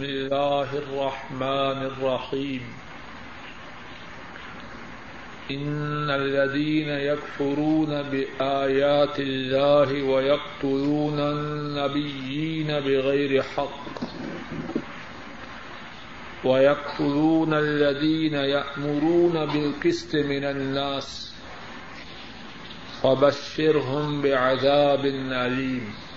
[0.00, 2.62] بسم الله الرحمن الرحيم.
[5.50, 13.90] إن الذين يكفرون بآيات الله ويقتلون النبيين بغير حق
[16.44, 21.34] ويقتلون الذين يأمرون بالقسط من الناس
[23.02, 26.09] فبشرهم بعذاب أليم.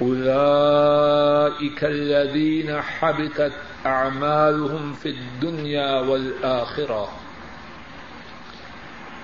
[0.00, 3.52] أولئك الذين حبتت
[3.86, 7.08] أعمالهم في الدنيا والآخرة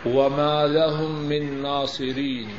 [0.06, 2.56] وما لهم من ناصرين.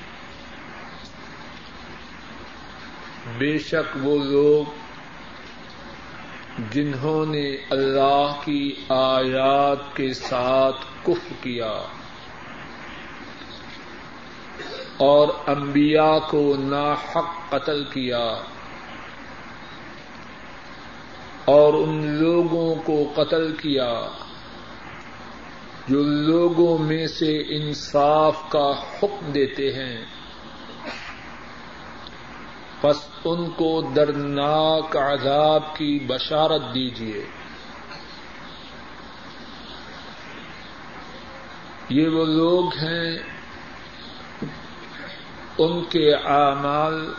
[3.38, 4.66] بے شک وہ لوگ
[6.72, 11.72] جنہوں نے اللہ کی آیات کے ساتھ کف کیا
[15.00, 18.42] اور انبیاء کو ناحق قتل کیا
[21.46, 24.02] اور ان لوگوں کو قتل کیا
[25.88, 30.06] جو لوگوں میں سے انصاف کا حکم دیتے ہیں۔
[32.84, 37.26] بس ان کو درناک عذاب کی بشارت دیجیے
[41.90, 43.39] یہ وہ لوگ ہیں
[45.60, 47.14] ان کے اعمال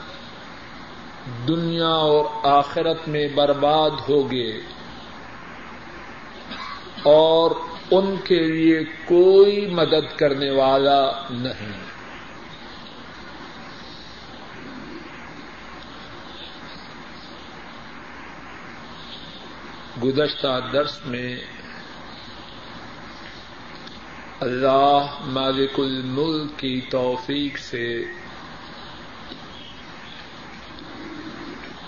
[1.49, 4.61] دنیا اور آخرت میں برباد ہو گئے
[7.03, 7.51] اور
[7.91, 11.91] ان کے لیے کوئی مدد کرنے والا نہیں۔
[20.03, 21.37] گزشتہ درس میں
[24.41, 28.05] اللہ مالک الملک کی توفیق سے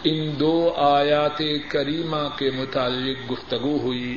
[0.05, 4.17] ان دو آیات کریمہ کے متعلق گفتگو ہوئی۔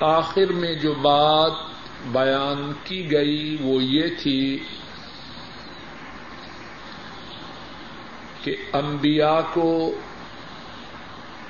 [0.00, 1.52] آخر میں جو بات
[2.12, 4.58] بیان کی گئی وہ یہ تھی
[8.42, 9.94] کہ انبیاء کو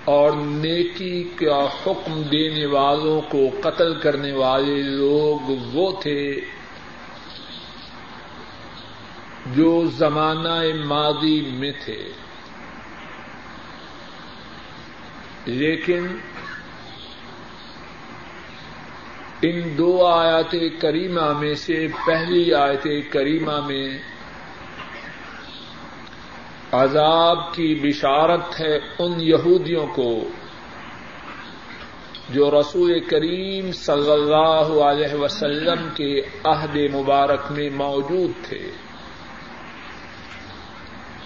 [0.05, 6.41] اور نیکی کا حکم دینے والوں کو قتل کرنے والے لوگ وہ تھے
[9.55, 12.13] جو زمانہ ماضی میں تھے۔
[15.47, 16.07] لیکن
[19.43, 23.99] ان دو آیات کریمہ میں سے پہلی آیت کریمہ میں
[26.73, 30.29] عذاب کی بشارت ہے ان یہودیوں کو
[32.31, 38.71] جو رسول کریم صلی اللہ علیہ وسلم کے عہد مبارک میں موجود تھے۔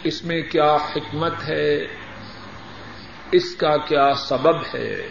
[0.05, 1.87] اس میں کیا حکمت ہے؟
[3.33, 5.09] اس کا کیا سبب ہے؟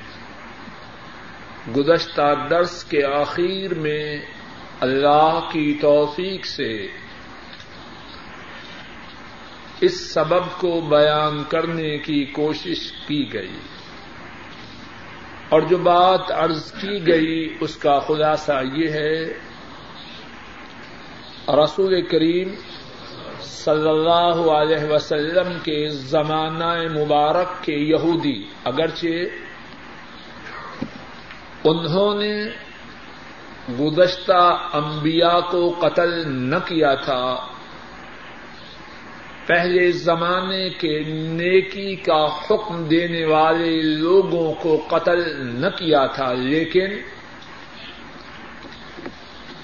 [1.78, 4.18] گزشتہ درس کے آخر میں
[4.80, 6.88] اللہ کی توفیق سے
[9.82, 13.58] اس سبب کو بیان کرنے کی کوشش کی گئی۔
[15.50, 19.26] اور جو بات عرض کی گئی، اس کا خلاصہ یہ ہے،
[21.64, 22.48] رسول کریم
[23.52, 25.78] صلی اللہ علیہ وسلم کے
[26.10, 29.16] زمانہ مبارک کے یہودی، اگرچہ
[31.64, 32.34] انہوں نے
[33.80, 34.42] گزشتہ
[34.74, 37.24] انبیاء کو قتل نہ کیا تھا،
[39.48, 40.98] پہلے زمانے کے
[41.34, 45.22] نیکی کا حکم دینے والے لوگوں کو قتل
[45.56, 46.98] نہ کیا تھا، لیکن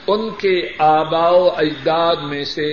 [0.08, 2.70] ان کے آبا و اجداد میں سے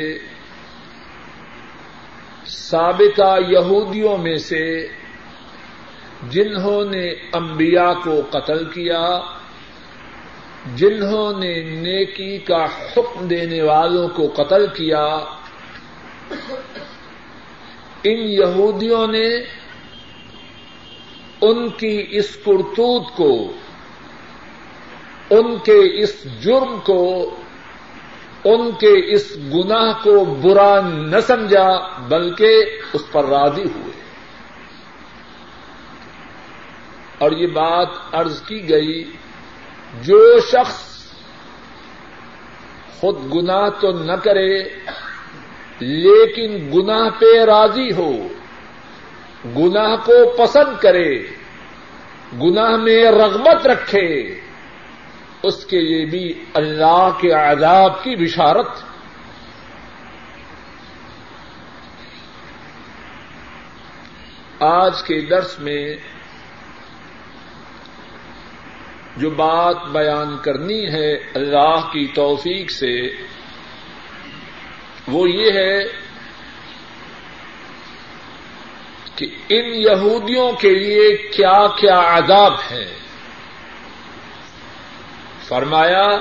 [2.47, 4.89] سابقہ یہودیوں میں سے
[6.31, 9.19] جنہوں نے انبیاء کو قتل کیا،
[10.75, 15.05] جنہوں نے نیکی کا حکم دینے والوں کو قتل کیا،
[18.05, 19.29] ان یہودیوں نے
[21.41, 23.53] ان کی اس کرتوت کو،
[25.31, 27.31] ان کے اس جرم کو
[28.45, 34.05] ان کے اس گناہ کو برا نہ سمجھا، بلکہ اس پر راضی ہوئے۔
[37.19, 39.13] اور یہ بات عرض کی گئی،
[40.03, 40.95] جو شخص
[43.01, 44.63] خود گناہ تو نہ کرے،
[45.81, 48.13] لیکن گناہ پہ راضی ہو،
[49.57, 51.23] گناہ کو پسند کرے،
[52.43, 54.41] گناہ میں رغبت رکھے
[55.47, 58.69] اس کے لیے بھی اللہ کے عذاب کی بشارت۔
[64.61, 65.97] آج کے درس میں
[69.17, 73.09] جو بات بیان کرنی ہے اللہ کی توفیق سے،
[75.09, 75.79] وہ یہ ہے
[79.17, 83.04] کہ ان یہودیوں کے لیے کیا کیا عذاب ہے۔
[85.49, 86.21] فرمایا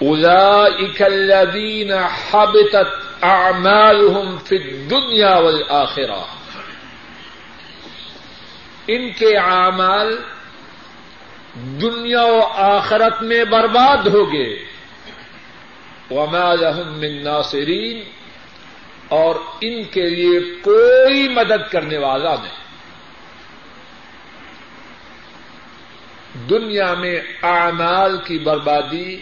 [0.00, 1.92] اولئک الذین
[2.30, 6.24] حبطت اعمالهم فی الدنیا والآخرہ.
[8.86, 10.16] ان کے اعمال
[11.54, 14.64] دنیا و آخرت میں برباد ہو گئے۔
[16.10, 18.02] وما لهم من ناصرین
[19.08, 22.67] اور ان کے لیے کوئی مدد کرنے والا نہیں۔
[26.50, 29.20] دنیا میں اعمال کی بربادی،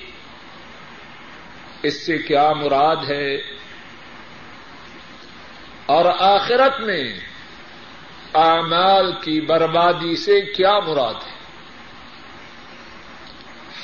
[1.83, 3.37] اس سے کیا مراد ہے؟
[5.87, 7.15] اور آخرت میں
[8.35, 11.37] اعمال کی بربادی سے کیا مراد ہے؟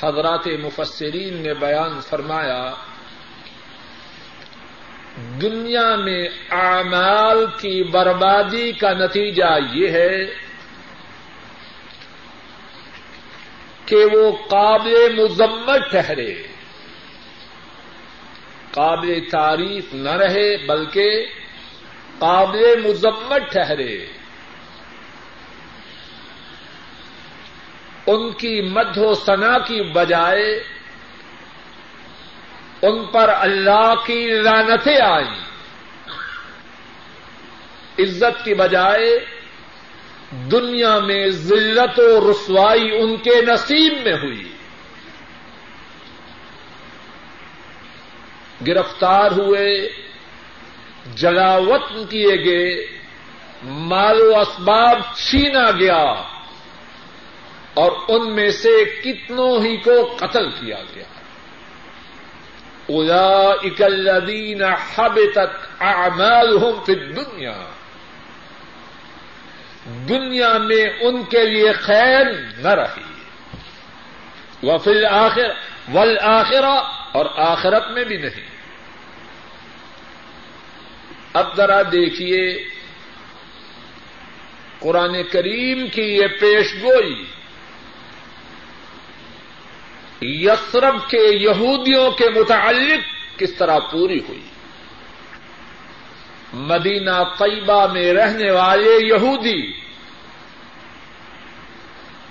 [0.03, 2.73] حضرات مفسرین نے بیان فرمایا،
[5.41, 10.25] دنیا میں اعمال کی بربادی کا نتیجہ یہ ہے
[13.85, 16.33] کہ وہ قابل مذمت ٹھہرے۔
[18.71, 21.25] قابل تعریف نہ رہے بلکہ
[22.19, 24.05] قابل مذمت ٹھہرے۔
[28.07, 30.63] ان کی مدھ و سنا کی بجائے
[32.81, 35.43] ان پر اللہ کی لانتیں آئیں۔
[37.99, 39.25] عزت کی بجائے
[40.33, 44.53] دنیا میں ذلت و رسوائی ان کے نصیب میں ہوئی۔
[48.67, 49.89] گرفتار ہوئے
[51.15, 52.87] جلاوت کیے گئے،
[53.63, 56.03] مال و اسباب چھینا گیا،
[57.73, 61.03] اور ان میں سے کتنوں ہی کو قتل کیا گیا۔
[62.89, 67.82] اولئک الذین حبطت اعمالهم فی الدنیا۔ دنیا
[69.85, 72.25] دنیا میں ان کے لیے خیر
[72.57, 73.03] نہ رہی۔
[74.63, 75.49] وہ فل آخر
[75.93, 76.17] ول
[77.11, 78.53] اور آخرت میں بھی نہیں۔
[81.33, 82.63] اب ذرا دیکھیے
[84.79, 87.25] قرآن کریم کی یہ پیش گوئی۔
[90.21, 92.99] یسرب کے یہودیوں کے متعلق
[93.39, 94.41] کس طرح پوری ہوئی۔
[96.53, 99.73] مدینہ طیبہ میں رہنے والے یہودی،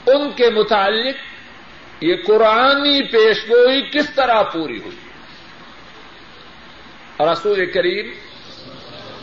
[0.07, 1.15] ان کے متعلق
[2.01, 4.97] یہ قرآنی پیش گوئی کس طرح پوری ہوئی؟
[7.33, 8.11] رسول کریم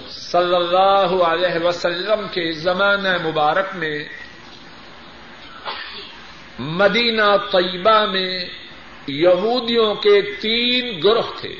[0.09, 3.99] صلی اللہ علیہ وسلم کے زمانہ مبارک میں
[6.59, 8.45] مدینہ طیبہ میں
[9.07, 11.55] یہودیوں کے تین گروہ تھے۔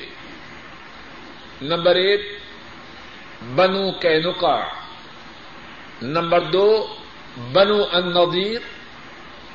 [1.62, 2.39] نمبر ایک
[3.42, 4.58] بنو کینکا
[6.02, 6.98] نمبر دو،
[7.54, 8.60] بنو النظیر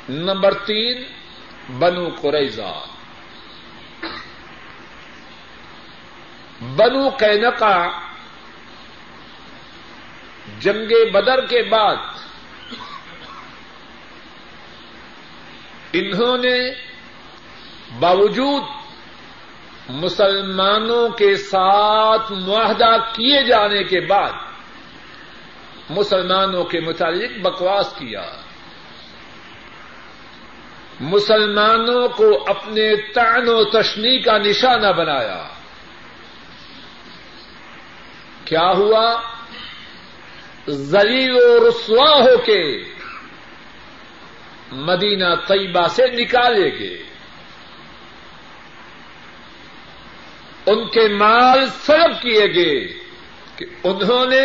[0.09, 1.03] نمبر تین،
[1.79, 2.73] بنو قریضہ
[6.77, 7.77] بنو کینکا
[10.61, 11.97] جنگ بدر کے بعد
[15.93, 16.57] انہوں نے
[17.99, 18.63] باوجود
[19.89, 24.33] مسلمانوں کے ساتھ معاہدہ کیے جانے کے بعد
[25.91, 28.23] مسلمانوں کے متعلق بکواس کیا۔
[31.01, 35.49] مسلمانوں کو اپنے تعن و تشنی کا نشانہ بنایا۔
[38.45, 39.21] کیا ہوا؟
[40.69, 42.83] زلیل و رسوا ہو کے
[44.73, 47.14] مدینہ طیبہ سے نکالے گئے۔
[50.67, 52.95] ان کے مال سلب کیے گئے
[53.57, 54.45] کہ انہوں نے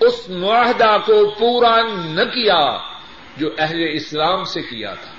[0.00, 2.78] اس معاہدہ کو پورا نہ کیا
[3.36, 5.12] جو اہل اسلام سے کیا تھا۔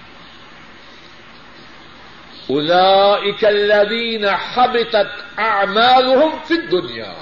[2.49, 7.13] اولئک الذین حبطت اعمالهم فی الدنیا۔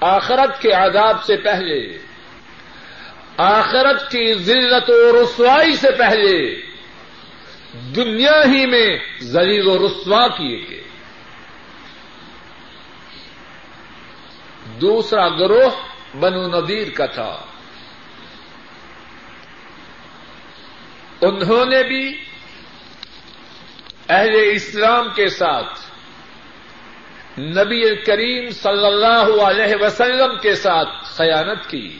[0.00, 1.98] آخرت کے عذاب سے پہلے،
[3.36, 6.67] آخرت کی ذلت و رسوائی سے پہلے
[7.72, 10.84] دنیا ہی میں زلیل و رسوا کیے گئے۔
[14.80, 15.70] دوسرا گروہ
[16.16, 17.44] بنو نذیر کا تھا۔
[21.20, 22.24] انہوں نے بھی
[24.08, 25.78] اہل اسلام کے ساتھ
[27.40, 31.98] نبی کریم صلی اللہ علیہ وسلم کے ساتھ خیانت کی۔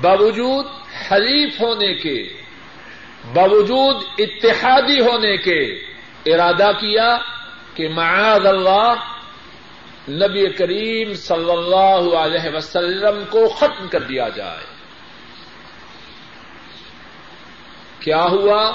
[0.00, 0.66] باوجود
[1.12, 2.41] حلیف ہونے کے
[3.24, 5.62] باوجود اتحادی ہونے کے
[6.26, 7.18] ارادہ کیا
[7.74, 8.94] کہ معاذ اللہ
[10.08, 14.64] نبی کریم صلی اللہ علیہ وسلم کو ختم کر دیا جائے۔
[17.98, 18.72] کیا ہوا؟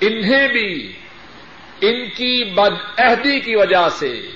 [0.00, 0.92] انہیں بھی،
[1.80, 4.26] ان کی بد عہدی کی وجہ سے،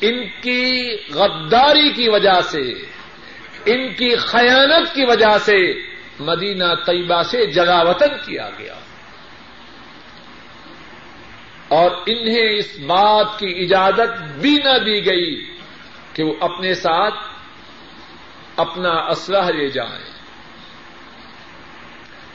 [0.00, 2.72] ان کی غداری کی وجہ سے،
[3.66, 8.74] ان کی خیانت کی وجہ سے مدینہ طیبہ سے جلاوطن کیا گیا۔
[11.68, 15.58] اور انہیں اس بات کی اجازت بھی نہ دی گئی
[16.12, 17.14] کہ وہ اپنے ساتھ
[18.56, 20.16] اپنا اسلحہ لے جائیں۔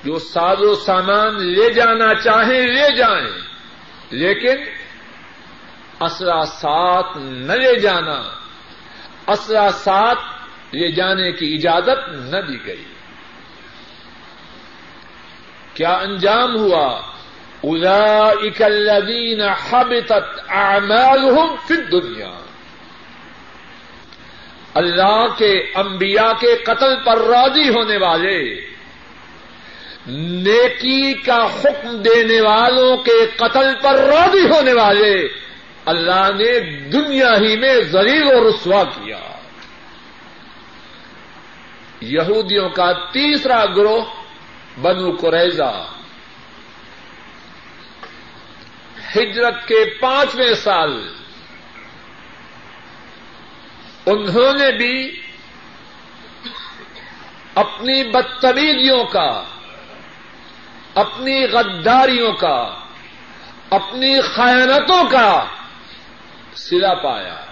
[0.04, 3.42] جو ساز و سامان لے جانا چاہیں لے جائیں،
[4.10, 4.58] لیکن
[6.00, 8.22] اسرا ساتھ نہ لے جانا
[9.28, 10.20] اسرا ساتھ
[10.76, 12.91] لے جانے کی اجازت نہ دی گئی۔
[15.74, 17.02] کیا انجام ہوا؟
[17.62, 22.32] اولئک الذین حبطت اعمالهم فی الدنیا۔
[24.74, 28.66] اللہ کے انبیاء کے قتل پر راضی ہونے والے،
[30.08, 35.28] نیکی کا حکم دینے والوں کے قتل پر راضی ہونے والے،
[35.86, 36.60] اللہ نے
[36.90, 39.20] دنیا ہی میں زلیل و رسوا کیا۔
[42.02, 44.21] یہودیوں کا تیسرا گروہ
[44.78, 45.88] بنو قریضہ
[49.16, 51.14] ہجرت کے پانچویں سال
[54.06, 55.22] انہوں نے بھی
[57.56, 59.44] اپنی بدتمیزیوں کا،
[60.96, 62.80] اپنی غداریوں کا،
[63.70, 65.46] اپنی خیانتوں کا
[66.56, 67.46] سلا پایا۔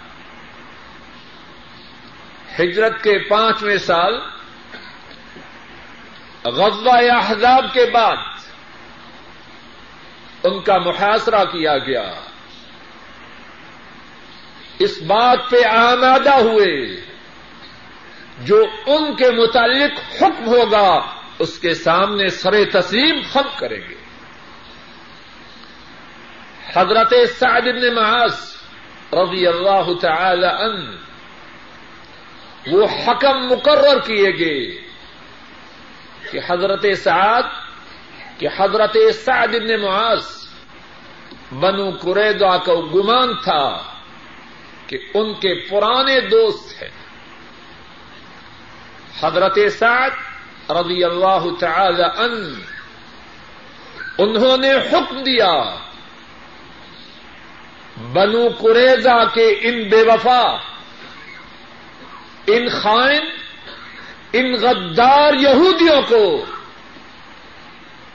[2.60, 4.39] ہجرت کے پانچویں سال
[6.46, 8.18] غزوہ احزاب کے بعد
[10.44, 12.14] ان کا محاصرہ کیا گیا۔
[14.80, 17.02] اس بات پہ آمادہ ہوئے۔
[18.40, 21.00] جو ان کے متعلق حکم ہوگا،
[21.40, 23.96] اس کے سامنے سر تسلیم خم کریں گے۔
[26.76, 28.36] حضرت سعد بن معاذ
[29.14, 30.96] رضی اللہ تعالی ان
[32.72, 34.89] وہ حکم مقرر کیے گئے۔
[36.32, 37.44] کہ حضرت سعد،
[38.38, 40.26] کہ حضرت سعد بن معاذ
[41.52, 43.84] بنو قریدا کا گمان تھا
[44.88, 46.90] کہ ان کے پرانے دوست ہیں۔
[49.22, 50.10] حضرت سعد
[50.70, 52.62] رضی اللہ تعالی ان
[54.18, 55.76] انہوں نے حکم دیا
[58.14, 60.58] بنو قریضا کے ان بے وفا،
[62.48, 63.22] ان خائن
[64.34, 66.46] ان غدار یہودیوں کو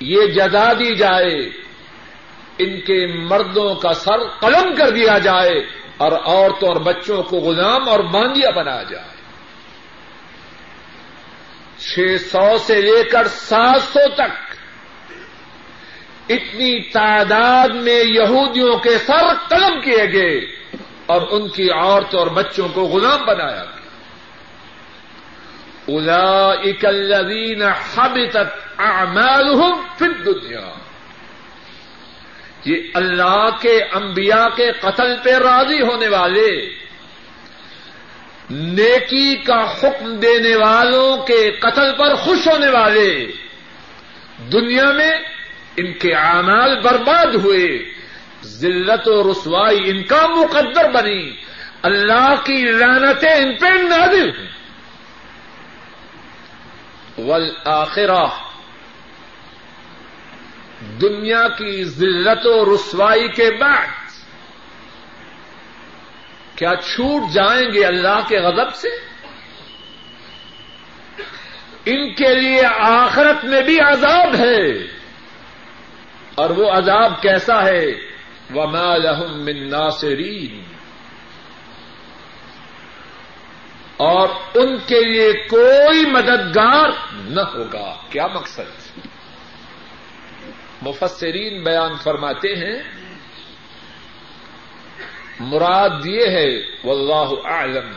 [0.00, 1.40] یہ جزا دی جائے،
[2.58, 5.66] ان کے مردوں کا سر قلم کر دیا جائے
[5.96, 9.14] اور عورتوں اور بچوں کو غلام اور باندیا بنایا جائے۔
[11.78, 14.54] چھ سو سے لے کر سات سو تک
[16.28, 20.38] اتنی تعداد میں یہودیوں کے سر قلم کیے گئے
[21.06, 23.73] اور ان کی عورتوں اور بچوں کو غلام بنایا گیا۔
[25.88, 28.80] الا اکلین حب تک
[29.98, 30.68] فی الدنیا
[32.64, 36.50] یہ اللہ کے انبیاء کے قتل پہ راضی ہونے والے،
[38.50, 43.10] نیکی کا حکم دینے والوں کے قتل پر خوش ہونے والے،
[44.52, 45.12] دنیا میں
[45.76, 47.66] ان کے اعمال برباد ہوئے،
[48.54, 51.22] ذلت و رسوائی ان کا مقدر بنی،
[51.82, 54.52] اللہ کی لانتیں ان پہ نازل ہوئی
[57.18, 58.26] والآخرہ۔
[61.00, 63.86] دنیا کی ذلت و رسوائی کے بعد
[66.56, 68.88] کیا چھوٹ جائیں گے اللہ کے غضب سے؟
[71.86, 74.70] ان کے لیے آخرت میں بھی عذاب ہے۔
[76.34, 78.14] اور وہ عذاب کیسا ہے؟
[78.54, 80.73] وما لهم من ناصرین
[83.96, 89.06] اور ان کے لیے کوئی مددگار نہ ہوگا۔ کیا مقصد؟
[90.82, 92.82] مفسرین بیان فرماتے ہیں،
[95.40, 97.90] مراد یہ ہے، واللہ اعلم،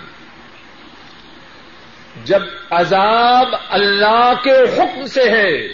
[2.24, 5.66] جب عذاب اللہ کے حکم سے ہے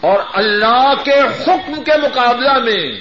[0.00, 3.00] اور اللہ کے حکم کے مقابلہ میں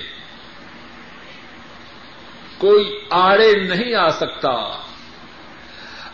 [2.58, 4.89] کوئی آڑے نہیں آ سکتا۔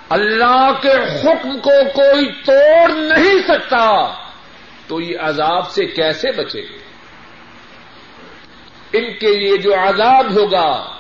[0.10, 4.14] اللہ کے حکم کو کوئی توڑ نہیں سکتا
[4.88, 6.78] تو یہ عذاب سے کیسے بچے گے؟
[8.94, 10.98] ان کے لیے جو عذاب ہوگا،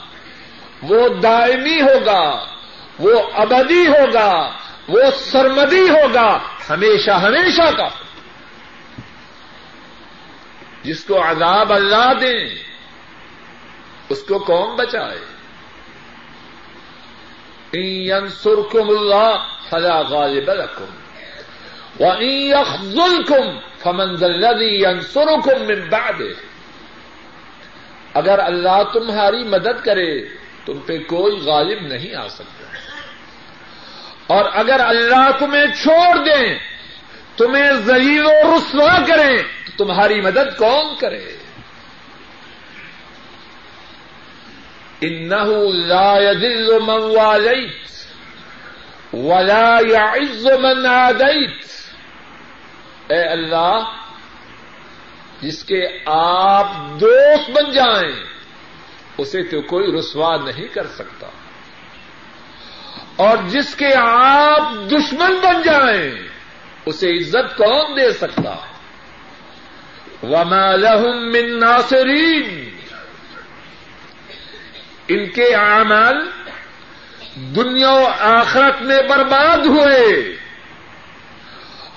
[0.83, 2.45] وہ دائمی ہوگا،
[2.99, 4.51] وہ ابدی ہوگا،
[4.87, 7.87] وہ سرمدی ہوگا، ہمیشہ ہمیشہ کا۔
[10.83, 12.55] جس کو عذاب اللہ دیں،
[14.09, 15.34] اس کو کون بچائے؟
[18.29, 20.85] سرکم اللہ فلا غالب لكم
[21.99, 26.33] وإن يخذلكم فمن ذا الذي ينصركم من بعده
[28.13, 30.21] اگر اللہ تمہاری مدد کرے،
[30.65, 32.65] تم پہ کوئی غالب نہیں آ سکتا۔
[34.27, 36.59] اور اگر اللہ تمہیں چھوڑ دیں،
[37.37, 41.37] تمہیں ذلیل و رسوا کریں، تو تمہاری مدد کون کرے؟
[45.01, 47.85] انه لا يذل من واليت
[49.13, 51.65] ولا يعز من عاديت
[53.07, 53.79] اے اللہ،
[55.41, 56.71] جس کے آپ
[57.01, 58.23] دوست بن جائیں،
[59.17, 61.27] اسے تو کوئی رسوا نہیں کر سکتا۔
[63.15, 64.61] اور جس کے آپ
[64.91, 66.11] دشمن بن جائیں،
[66.85, 68.55] اسے عزت کون دے سکتا؟
[70.23, 72.74] وما لهم من ناصرین
[75.07, 76.29] ان کے اعمال
[77.35, 80.35] دنیا و آخرت میں برباد ہوئے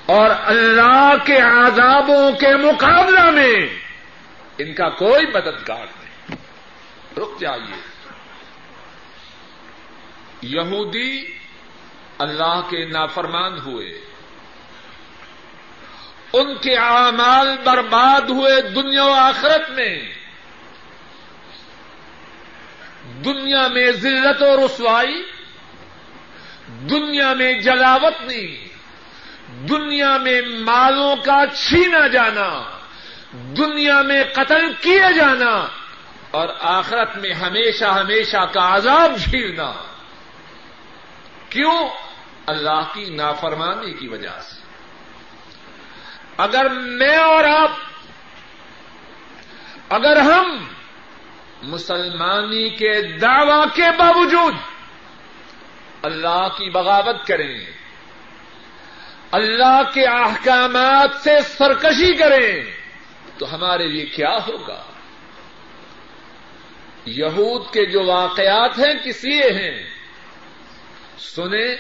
[0.07, 3.79] اور اللہ کے عذابوں کے مقابلہ میں
[4.59, 6.37] ان کا کوئی مددگار نہیں۔
[7.17, 7.81] رک جائیے۔
[10.43, 11.25] یہودی
[12.19, 14.01] اللہ کے نافرمان ہوئے۔
[16.33, 20.15] ان کے اعمال برباد ہوئے دنیا و آخرت میں۔
[23.25, 25.23] دنیا میں ذلت و رسوائی،
[26.69, 28.69] دنیا میں جلاوت نہیں،
[29.69, 32.79] دنیا میں مالوں کا چھینا جانا،
[33.33, 35.67] دنیا میں قتل کیا جانا،
[36.31, 39.73] اور آخرت میں ہمیشہ ہمیشہ کا عذاب جھیلنا۔
[41.49, 41.89] کیوں؟
[42.47, 44.61] اللہ کی نافرمانی کی وجہ سے۔
[46.37, 47.71] اگر میں اور آپ،
[49.89, 50.65] اگر ہم
[51.63, 54.55] مسلمانی کے دعوی کے باوجود
[56.03, 57.61] اللہ کی بغاوت کریں،
[59.33, 62.65] اللہ کے احکامات سے سرکشی کریں،
[63.39, 64.83] تو ہمارے لیے کیا ہوگا؟
[67.07, 69.91] یہود کے جو واقعات ہیں کس لیے ہیں؟
[71.19, 71.77] سنیں،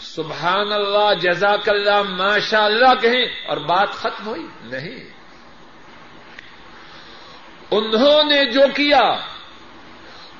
[0.00, 5.11] سبحان اللہ، جزاک اللہ ماشاء اللہ کہیں، اور بات ختم ہوئی؟ نہیں۔
[7.72, 9.16] انہوں نے جو کیا،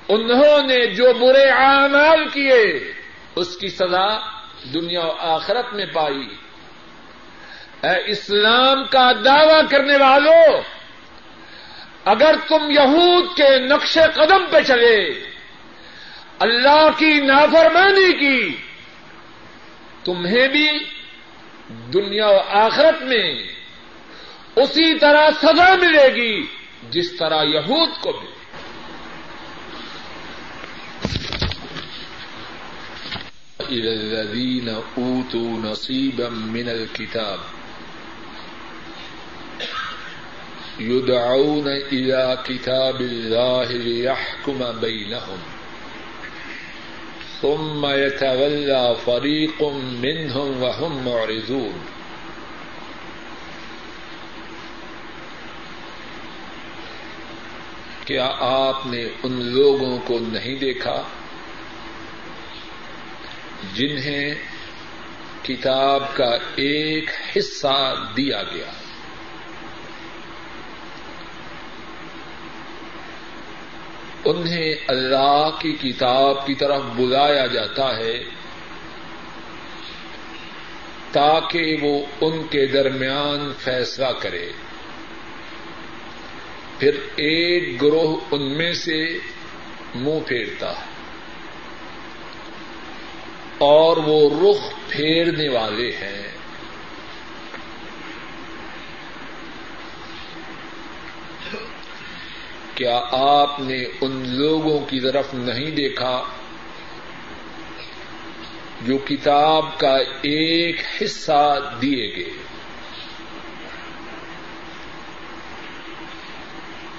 [0.08, 2.92] انہوں نے جو برے اعمال کیے،
[3.36, 4.18] اس کی سزا
[4.74, 6.28] دنیا و آخرت میں پائی۔
[7.82, 10.60] اے اسلام کا دعوی کرنے والوں
[12.04, 15.10] اگر تم یہود کے نقش قدم پہ چلے،
[16.38, 18.56] اللہ کی نافرمانی کی،
[20.04, 20.68] تمہیں بھی
[21.68, 23.34] دنیا و آخرت میں
[24.56, 28.42] اسی طرح سزا ملے گی۔ جس طرح یہود کو ملے
[33.68, 37.38] إلى الذين أوتوا نصيبا من الكتاب
[40.80, 45.38] يدعون إلى كتاب الله ليحكم بينهم
[47.40, 49.62] ثم يتولى فريق
[50.02, 51.91] منهم وهم معرضون۔
[58.04, 61.02] کیا آپ نے ان لوگوں کو نہیں دیکھا
[63.74, 64.34] جنہیں
[65.42, 68.70] کتاب کا ایک حصہ دیا گیا؟
[74.24, 78.24] انہیں اللہ کی کتاب کی طرف بلایا جاتا ہے
[81.12, 84.52] تاکہ وہ ان کے درمیان فیصلہ کرے۔
[86.82, 89.18] پھر ایک گروہ ان میں سے
[89.94, 90.84] منہ پھیرتا ہے
[93.58, 96.32] اور وہ رخ پھیرنے والے ہیں۔
[102.74, 106.22] کیا آپ نے ان لوگوں کی طرف نہیں دیکھا
[108.80, 112.51] جو کتاب کا ایک حصہ دیے گئے؟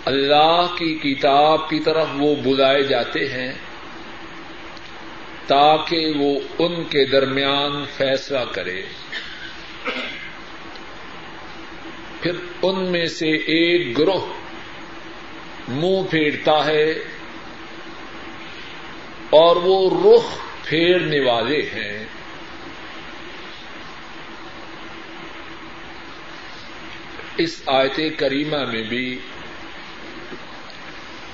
[0.05, 3.51] اللہ کی کتاب کی طرف وہ بلائے جاتے ہیں
[5.47, 8.81] تاکہ وہ ان کے درمیان فیصلہ کرے۔
[12.21, 14.25] پھر ان میں سے ایک گروہ
[15.67, 16.91] منہ پھیرتا ہے
[19.29, 22.05] اور وہ رخ پھیرنے والے ہیں۔
[27.37, 29.19] اس آیت کریمہ میں بھی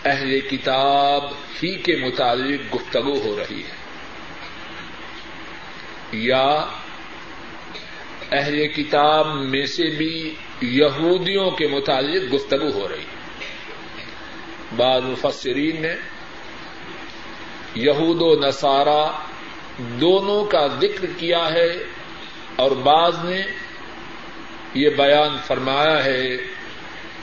[0.05, 3.79] اہل کتاب ہی کے متعلق گفتگو ہو رہی ہے۔
[6.12, 6.65] یا
[8.31, 13.19] اہل کتاب میں سے بھی یہودیوں کے متعلق گفتگو ہو رہی ہے۔
[14.75, 15.93] بعض مفسرین نے
[17.75, 19.12] یہود و نصارہ
[19.79, 21.71] دونوں کا ذکر کیا ہے
[22.55, 23.41] اور بعض نے
[24.73, 26.38] یہ بیان فرمایا ہے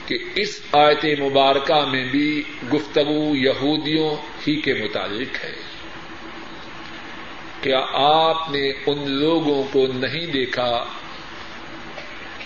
[0.07, 2.43] کہ اس آیت مبارکہ میں بھی
[2.73, 5.55] گفتگو یہودیوں ہی کے متعلق ہے۔
[7.61, 10.85] کیا آپ نے ان لوگوں کو نہیں دیکھا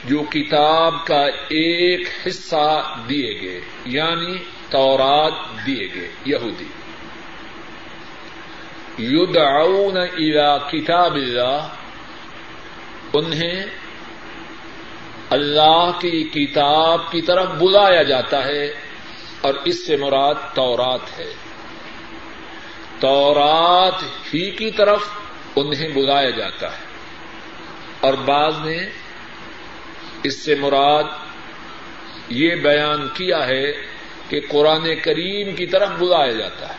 [0.06, 4.38] جو کتاب کا ایک حصہ دیے گئے یعنی
[4.70, 6.68] تورات دیے گئے، یہودی؟
[9.00, 11.68] یدعون الى کتاب اللہ،
[13.14, 13.66] انہیں
[15.32, 18.66] اللہ کی کتاب کی طرف بلایا جاتا ہے
[19.42, 21.34] اور اس سے مراد تورات ہے۔
[23.00, 25.04] تورات ہی کی طرف
[25.56, 26.86] انہیں بلایا جاتا ہے۔
[28.00, 28.90] اور بعض نے
[30.24, 31.04] اس سے مراد
[32.30, 33.72] یہ بیان کیا ہے
[34.30, 36.78] کہ قرآن کریم کی طرف بلایا جاتا ہے۔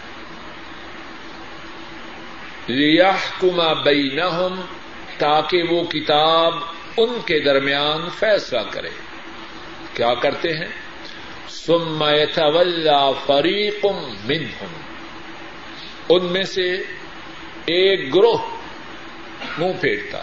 [2.68, 4.60] ریاح کما بینہم
[5.18, 6.54] تاکہ وہ کتاب
[6.96, 8.88] ان کے درمیان فیصلہ کرے۔
[9.94, 10.68] کیا کرتے ہیں؟
[11.48, 12.04] سم
[13.26, 13.86] فریق
[14.24, 14.80] منہم
[16.08, 16.72] ان میں سے
[17.66, 18.38] ایک گروہ
[19.58, 20.18] منہ پھیرتا۔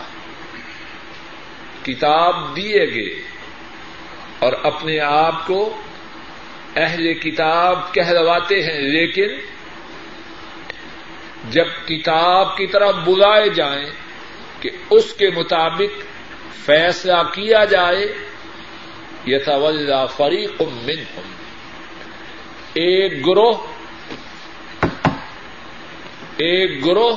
[1.84, 3.22] کتاب دیے گئے
[4.40, 5.82] اور اپنے آپ کو
[6.76, 9.28] اہل کتاب کہلواتے ہیں، لیکن
[11.50, 13.92] جب کتاب کی طرف بلائے جائیں
[14.60, 16.09] کہ اس کے مطابق
[16.54, 18.14] فیصلہ کیا جائے
[19.26, 19.38] یہ
[20.18, 21.32] فریق منہم۔
[22.74, 23.54] ایک گروہ
[26.38, 27.16] ایک گروہ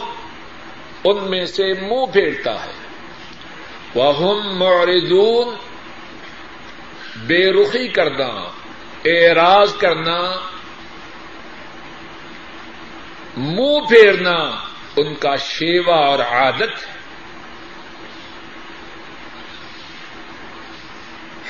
[1.04, 2.72] ان میں سے منہ پھیرتا ہے۔
[3.94, 5.54] وہ معرضون۔
[7.26, 8.28] بے رخی کرنا
[9.04, 10.20] اعراض کرنا،
[13.36, 14.38] منہ پھیرنا
[14.96, 17.01] ان کا شیوا اور عادت ہے۔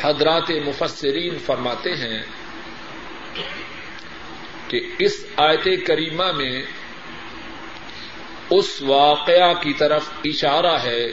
[0.02, 2.22] حضرات مفسرین فرماتے ہیں
[4.68, 6.62] کہ اس آیت کریمہ میں
[8.50, 11.10] اس واقعہ کی طرف اشارہ ہے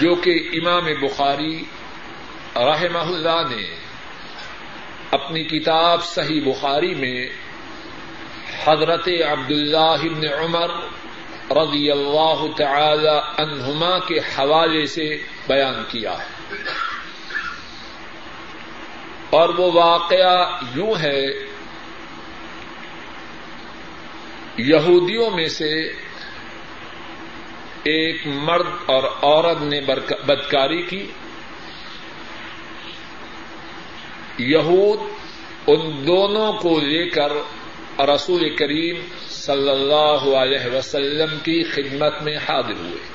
[0.00, 1.64] جو کہ امام بخاری
[2.56, 3.62] رحمہ اللہ نے
[5.10, 7.28] اپنی کتاب صحیح بخاری میں
[8.64, 10.70] حضرت عبد اللہ عمر
[11.50, 16.54] رضی اللہ تعالی عنہما کے حوالے سے بیان کیا ہے۔
[19.30, 21.26] اور وہ واقعہ یوں ہے،
[24.56, 25.88] یہودیوں میں سے
[27.82, 29.80] ایک مرد اور عورت نے
[30.26, 31.10] بدکاری کی۔
[34.38, 35.00] یہود
[35.66, 37.32] ان دونوں کو لے کر
[38.00, 38.96] رسول کریم
[39.28, 43.08] صلی اللہ علیہ وسلم کی خدمت میں حاضر ہوئے۔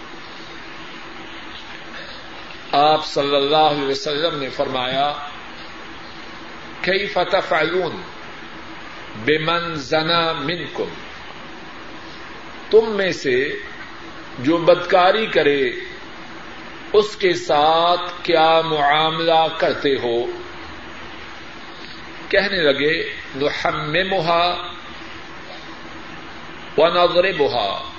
[2.72, 5.14] آپ صلی اللہ علیہ وسلم نے فرمایا
[6.84, 8.02] کئی فتح فعلون
[9.26, 10.90] بے من زنا من کم
[12.70, 13.56] تم میں سے
[14.40, 15.72] جو بدکاری کرے،
[16.94, 20.26] اس کے ساتھ کیا معاملہ کرتے ہو؟
[22.30, 24.72] کہنے لگے نحم محا
[26.78, 26.88] و
[27.38, 27.90] بہا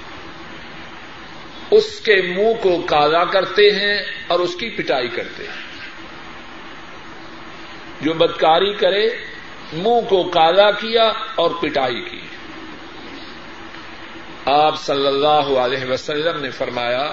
[1.70, 5.63] اس کے منہ کو کالا کرتے ہیں اور اس کی پٹائی کرتے ہیں۔
[8.04, 9.06] جو بدکاری کرے،
[9.74, 12.20] منہ کو کالا کیا اور پٹائی کی۔
[14.52, 17.06] آپ صلی اللہ علیہ وسلم نے فرمایا،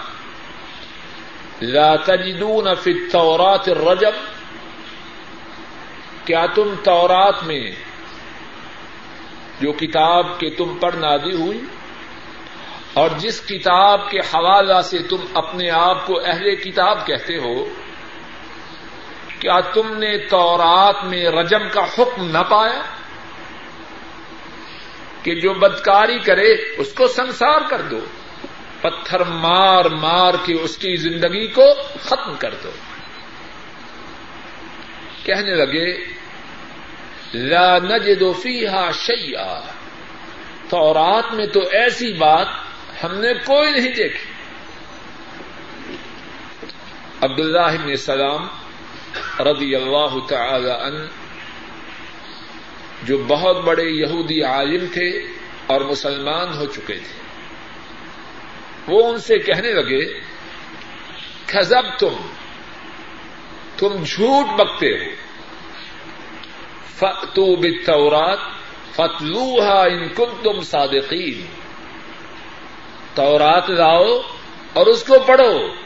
[1.63, 4.15] لا تجدون فی التورات الرجب
[6.25, 7.63] کیا تم تورات میں
[9.61, 11.59] جو کتاب کے تم پر نادی ہوئی،
[12.93, 17.53] اور جس کتاب کے حوالہ سے تم اپنے آپ کو اہل کتاب کہتے ہو
[19.41, 22.81] کیا تم نے تورات میں رجم کا حکم نہ پایا
[25.23, 27.99] کہ جو بدکاری کرے اس کو سنسار کر دو،
[28.81, 31.63] پتھر مار مار کے اس کی زندگی کو
[32.03, 32.71] ختم کر دو۔
[35.23, 35.97] کہنے لگے،
[37.33, 39.59] لا نجد فیہا شیئا۔
[40.69, 42.47] تورات میں تو ایسی بات
[43.03, 44.31] ہم نے کوئی نہیں دیکھی۔
[47.21, 48.47] عبداللہ بن سلام
[49.39, 51.05] رضی اللہ تعالی عنہ،
[53.03, 55.09] جو بہت بڑے یہودی عالم تھے
[55.67, 57.21] اور مسلمان ہو چکے تھے۔
[58.87, 60.19] وہ ان سے کہنے لگے
[61.47, 62.13] کھزب تم
[63.77, 65.11] تم جھوٹ بکتے ہو۔
[66.95, 68.39] فتو بالتورات
[68.91, 71.45] فتلوها ان کنتم صادقین۔
[73.15, 74.21] تورات لاؤ
[74.73, 75.80] اور اس کو پڑھو۔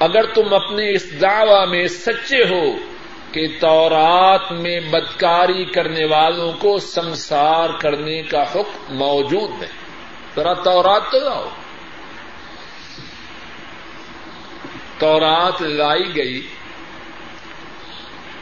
[0.00, 2.76] اگر تم اپنے اس دعوی میں سچے ہو
[3.32, 9.68] کہ تورات میں بدکاری کرنے والوں کو سنسار کرنے کا حکم موجود ہے،
[10.36, 11.48] ذرا تورات تو لاؤ۔
[14.98, 16.46] تورات لائی گئی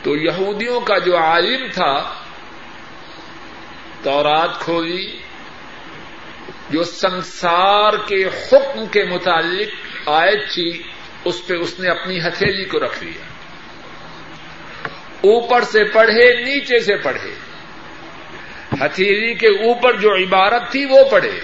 [0.03, 2.15] تو یہودیوں کا جو عالم تھا،
[4.03, 5.19] تورات کھولی،
[6.71, 9.69] جو سنسار کے حکم کے متعلق
[10.09, 10.94] آیت تھی
[11.25, 13.25] اس پہ اس نے اپنی ہتھیلی کو رکھ لیا۔
[15.21, 17.35] اوپر سے پڑھے، نیچے سے پڑھے۔
[18.81, 21.41] ہتھیلی کے اوپر جو عبارت تھی وہ پڑھے۔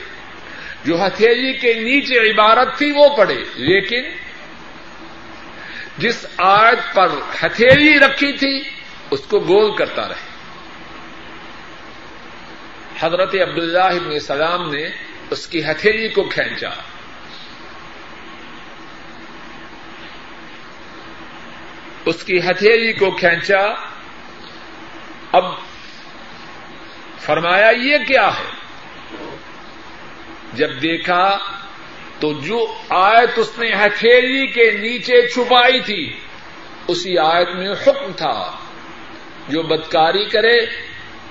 [0.84, 4.02] جو ہتھیلی کے نیچے عبارت تھی وہ پڑھے۔ لیکن
[5.98, 7.08] جس آیت پر
[7.42, 8.62] ہتھیلی رکھی تھی،
[9.10, 10.30] اس کو گول کرتا رہے۔
[13.00, 14.88] حضرت عبداللہ ابن سلام نے
[15.30, 16.70] اس کی ہتھیلی کو کھینچا۔
[22.10, 23.66] اس کی ہتھیلی کو کھینچا۔
[25.32, 25.44] اب
[27.18, 28.60] فرمایا یہ کیا ہے؟
[30.52, 31.38] جب دیکھا
[32.20, 36.20] تو جو آیت اس نے ہتھیلی کے نیچے چھپائی تھی،
[36.88, 38.56] اسی آیت میں حکم تھا۔
[39.48, 40.58] جو بدکاری کرے،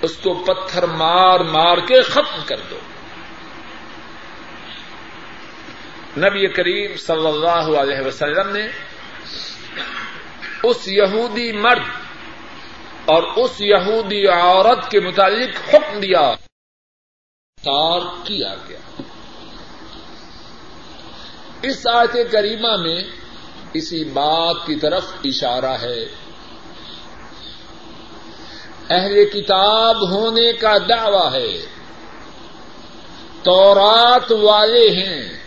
[0.02, 2.80] اس کو پتھر مار مار کے ختم کر دو۔
[6.18, 8.68] نبی کریم صلی اللہ علیہ وسلم نے
[10.64, 11.84] اس یہودی مرد
[13.06, 16.36] اور اس یہودی عورت کے متعلق حکم دیا،
[17.64, 19.02] تار کیا گیا۔
[21.62, 23.04] اس آیت کریمہ میں
[23.74, 26.06] اسی بات کی طرف اشارہ ہے۔
[28.90, 31.66] اہل کتاب ہونے کا دعوی ہے۔
[33.44, 35.40] تورات والے ہیں۔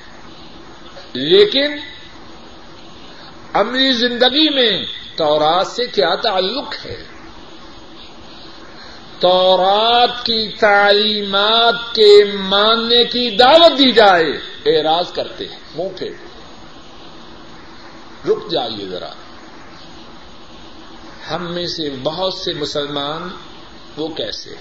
[1.12, 1.78] لیکن
[3.52, 7.04] عملی زندگی میں تورات سے کیا تعلق ہے؟
[9.20, 14.30] تورات کی تعلیمات کے ماننے کی دعوت دی جائے۔
[14.66, 16.12] اعراض کرتے ہیں، منہ پھیر۔
[18.28, 19.10] رک جائیے ذرا۔
[21.30, 23.28] ہم میں سے بہت سے مسلمان
[23.96, 24.54] وہ کیسے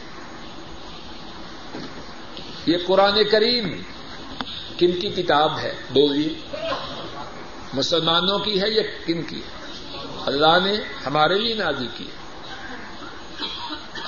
[2.66, 3.82] یہ قرآن کریم
[4.78, 6.56] کن کی کتاب ہے؟ بولیے۔
[7.74, 9.61] مسلمانوں کی ہے یا کن کی ہے؟
[10.26, 10.74] اللہ نے
[11.06, 12.08] ہمارے لیے نازی کی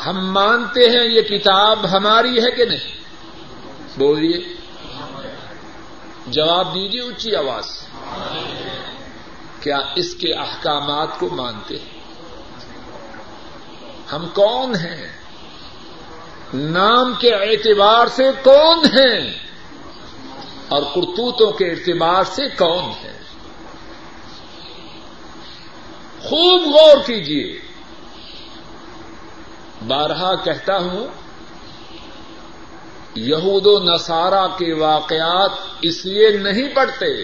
[0.06, 2.97] ہم مانتے ہیں یہ کتاب ہماری ہے کہ نہیں؟
[3.99, 4.54] بولیے۔
[6.28, 7.65] جواب دیجیے اونچی آواز۔
[9.60, 11.99] کیا اس کے احکامات کو مانتے ہیں؟
[14.12, 15.08] ہم کون ہیں؟
[16.54, 19.34] نام کے اعتبار سے کون ہیں؟
[20.67, 23.12] اور کرتوتوں کے اعتبار سے کون ہے
[26.24, 27.60] خوب غور کیجیے
[29.88, 31.08] بارہا کہتا ہوں،
[33.16, 35.50] یہود و نصارہ کے واقعات
[35.82, 37.24] اس لیے نہیں پڑتے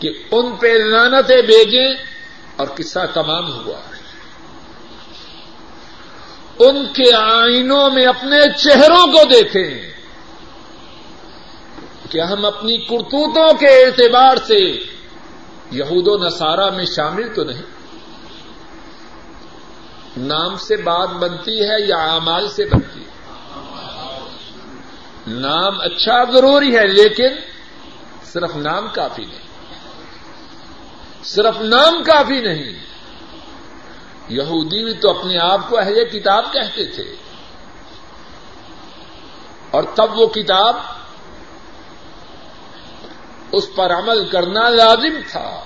[0.00, 1.94] کہ ان پہ لانتیں بیجیں
[2.56, 3.80] اور قصہ تمام ہوا۔
[6.58, 9.92] ان کے آئینوں میں اپنے چہروں کو دیکھیں۔
[12.10, 14.95] کیا ہم اپنی کرتوتوں کے اعتبار سے
[15.70, 17.62] یہود و نصارہ میں شامل تو نہیں۔
[20.16, 23.06] نام سے بات بنتی ہے یا اعمال سے بنتی ہے؟
[25.26, 27.28] نام اچھا ضروری ہے لیکن
[28.24, 29.46] صرف نام کافی نہیں۔
[31.24, 32.86] صرف نام کافی نہیں۔
[34.28, 37.14] یہودی بھی تو اپنے آپ کو اہل کتاب کہتے تھے۔
[39.70, 40.76] اور تب وہ کتاب
[43.52, 45.62] اس پر عمل کرنا لازم تھا۔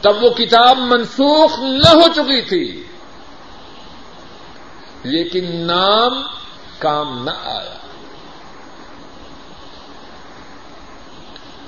[0.00, 2.84] تب وہ کتاب منسوخ نہ ہو چکی تھی۔
[5.02, 6.22] لیکن نام
[6.78, 7.74] کام نہ آیا۔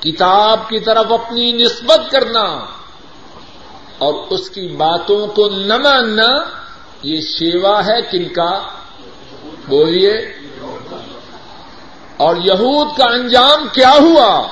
[0.01, 2.67] کتاب کی طرف اپنی نسبت کرنا
[3.99, 6.45] اور اس کی باتوں کو نہ ماننا،
[7.03, 8.69] یہ شیوا ہے کن کا؟
[9.69, 10.46] بولیے۔
[12.17, 14.47] اور یہود کا انجام کیا ہوا؟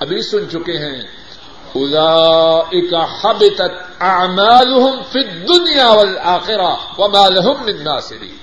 [0.00, 1.02] ابھی سن چکے ہیں۔
[1.74, 8.36] ادا حب تک اعمالهم فی الدنیا والآخرہ وما لهم من ناصری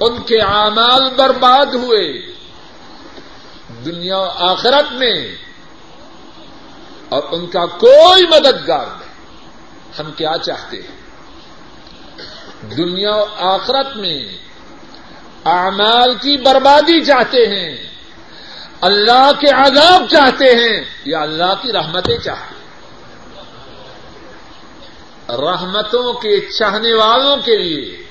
[0.00, 2.32] ان کے اعمال برباد ہوئے۔
[3.84, 5.34] دنیا آخرت میں۔
[7.08, 9.36] اور ان کا کوئی مددگار نہیں۔
[9.98, 11.00] ہم کیا چاہتے ہیں؟
[12.76, 14.49] دنیا آخرت میں۔
[15.44, 17.90] اعمال کی بربادی چاہتے ہیں
[18.80, 22.60] اللہ کے عذاب چاہتے ہیں یا اللہ کی رحمتیں چاہتے ہیں؟
[25.36, 28.02] رحمتوں کے چاہنے والوں کے لیے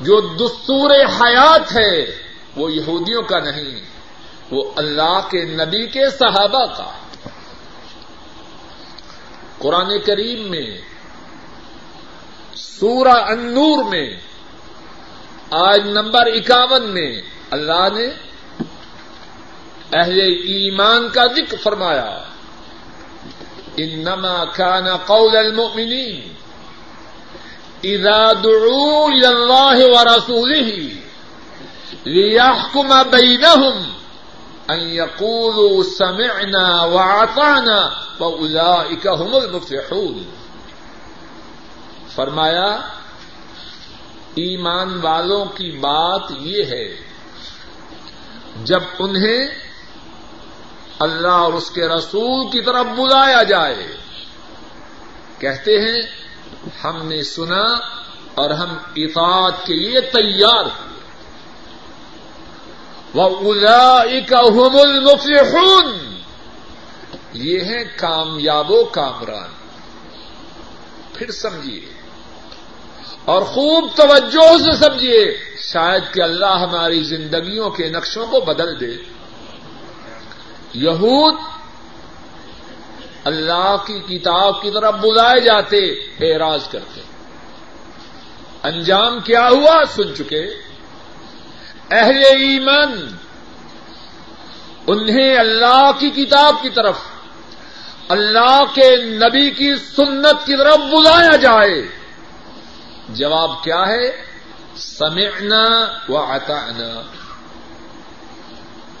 [0.00, 2.18] جو دستور حیات ہے
[2.56, 3.80] وہ یہودیوں کا نہیں،
[4.50, 6.90] وہ اللہ کے نبی کے صحابہ کا۔
[9.58, 10.78] قرآن کریم میں،
[12.54, 14.29] سورہ انور میں
[15.50, 18.06] آج نمبر اکاون میں اللہ نے
[19.92, 22.18] اہل ایمان کا ذکر فرمایا۔
[23.76, 26.32] انما كان قول المؤمنين
[27.84, 30.88] اذا دعوا الى الله ورسوله
[32.06, 33.92] ليحكم بينهم
[34.70, 40.22] ان يقولوا سمعنا وعطانا واولئك هم المفلحون۔
[42.14, 42.80] فرمایا
[44.34, 46.96] ایمان والوں کی بات یہ ہے،
[48.64, 49.46] جب انہیں
[50.98, 53.96] اللہ اور اس کے رسول کی طرف بلایا جائے،
[55.38, 56.02] کہتے ہیں،
[56.84, 57.74] ہم نے سنا
[58.34, 60.90] اور ہم اطاعت کے لیے تیار ہیں
[63.14, 66.20] وہ المفلحون۔
[67.32, 69.50] یہ ہیں کامیاب و کامران۔
[71.14, 71.99] پھر سمجھیے
[73.24, 75.38] اور خوب توجہ سے سمجھیے،
[75.72, 79.02] شاید کہ اللہ ہماری زندگیوں کے نقشوں کو بدل دے۔
[80.74, 81.34] یہود
[83.24, 87.00] اللہ کی کتاب کی طرف بلائے جاتے، اعراض کرتے۔
[88.62, 90.46] انجام کیا ہوا سن چکے۔
[91.90, 93.06] اہل ایمان،
[94.86, 96.98] انہیں اللہ کی کتاب کی طرف،
[98.08, 101.99] اللہ کے نبی کی سنت کی طرف بلایا جائے۔
[103.14, 104.24] جواب کیا ہے؟
[104.76, 106.16] سمعنا و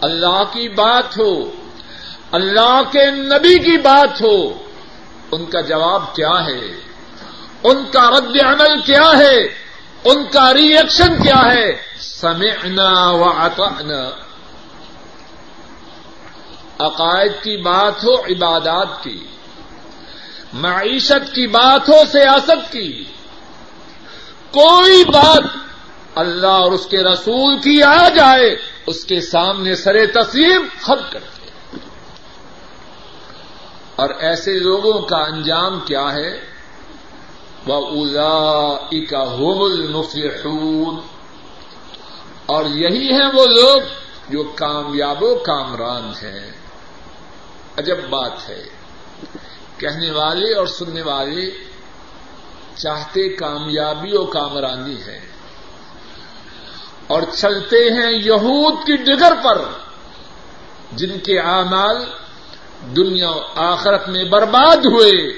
[0.00, 1.50] اللہ کی بات ہو،
[2.32, 4.48] اللہ کے نبی کی بات ہو،
[5.32, 6.80] ان کا جواب کیا ہے؟
[7.64, 9.36] ان کا رد عمل کیا ہے؟
[10.04, 13.24] ان کا ری ایکشن کیا ہے؟ سمعنا و
[16.78, 19.26] عقائد کی بات ہو، عبادات کی،
[20.52, 23.04] معیشت کی بات ہو، سیاست کی۔
[24.52, 25.42] کوئی بات
[26.14, 31.40] اللہ اور اس کے رسول کی آ جائے، اس کے سامنے سر تسلیم خط کرتے
[33.96, 36.50] اور ایسے لوگوں کا انجام کیا ہے؟
[37.66, 38.74] وہ الا
[39.10, 39.22] کا
[39.64, 41.00] المفلحون۔
[42.46, 43.80] اور یہی ہیں وہ لوگ
[44.28, 46.50] جو کامیاب و کامران ہیں۔
[47.76, 48.64] عجب بات ہے۔
[49.78, 51.69] کہنے والے اور سننے والے
[52.82, 55.20] چاہتے کامیابی و کامرانی ہے۔
[57.06, 59.62] اور چلتے ہیں یہود کی ڈگر پر،
[60.92, 62.04] جن کے اعمال
[62.96, 65.32] دنیا و آخرت میں برباد ہوئے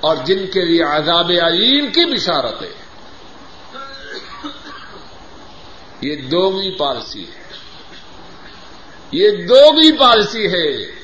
[0.00, 2.74] اور جن کے لیے عذاب علیم کی بشارت ہے۔
[6.00, 7.44] یہ دوگی پالسی ہے۔
[9.12, 10.94] یہ دوگی پالسی ہے۔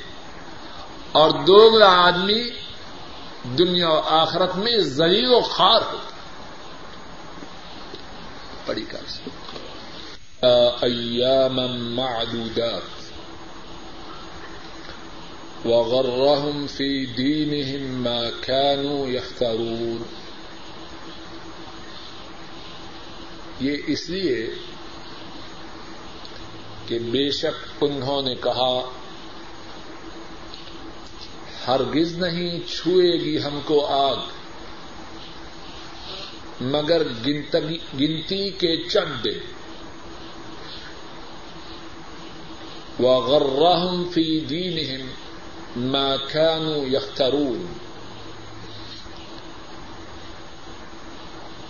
[1.13, 2.60] اور دوگلا آدمی
[3.45, 6.17] دنیا و آخرت میں زلی و خار ہوتا
[8.67, 9.29] بڑی کر
[10.83, 11.57] ایام
[11.95, 13.01] معدودات۔
[15.65, 20.03] وغرهم في دينهم ما كانوا يفترون
[23.61, 24.55] یہ اس لیے
[26.87, 29.00] کہ بے شک انہوں نے کہا
[31.71, 34.17] ہرگز نہیں چھوئے گی ہم کو آگ،
[36.61, 39.39] مگر گنتی کے چند دن
[43.05, 45.09] وغرہم فی دینہم
[45.77, 47.67] ما كانوا يخترون۔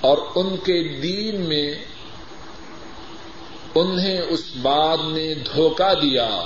[0.00, 1.74] اور ان کے دین میں
[3.74, 6.40] انہیں اس بات نے دھوکہ دیا۔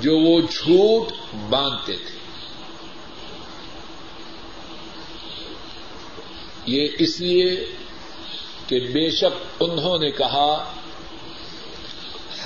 [0.00, 1.08] جو وہ جھوٹ
[1.50, 2.18] باندھتے تھے۔
[6.66, 7.66] یہ اس لیے
[8.66, 10.72] کہ بے شک انہوں نے کہا،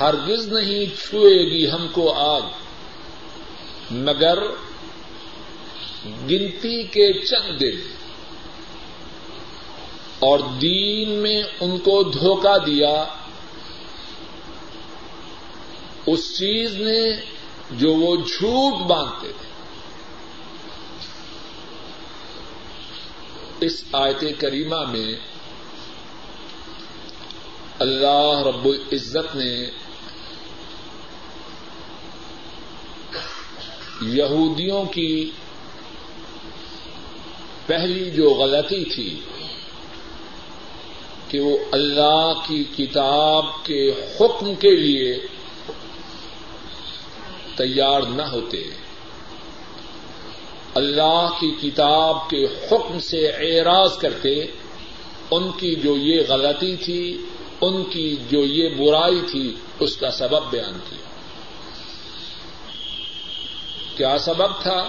[0.01, 2.43] ہرگز نہیں چھوئے گی ہم کو آگ،
[3.91, 4.39] مگر
[6.05, 7.95] گنتی کے چند دن۔
[10.19, 13.05] اور دین میں ان کو دھوکہ دیا۔
[16.07, 17.34] اس چیز نے
[17.71, 19.55] جو وہ جھوٹ باندھتے تھے۔
[23.67, 25.15] اس آیت کریمہ میں
[27.79, 29.71] اللہ رب العزت نے
[34.03, 35.31] یہودیوں کی
[37.67, 39.21] پہلی جو غلطی تھی
[41.29, 45.27] کہ وہ اللہ کی کتاب کے حکم کے لیے
[47.57, 48.65] تیار نہ ہوتے۔
[50.75, 54.45] اللہ کی کتاب کے حکم سے اعراض کرتے،
[55.31, 57.27] ان کی جو یہ غلطی تھی،
[57.61, 61.05] ان کی جو یہ برائی تھی، اس کا سبب بیان کیا۔
[63.97, 64.89] کیا سبب تھا؟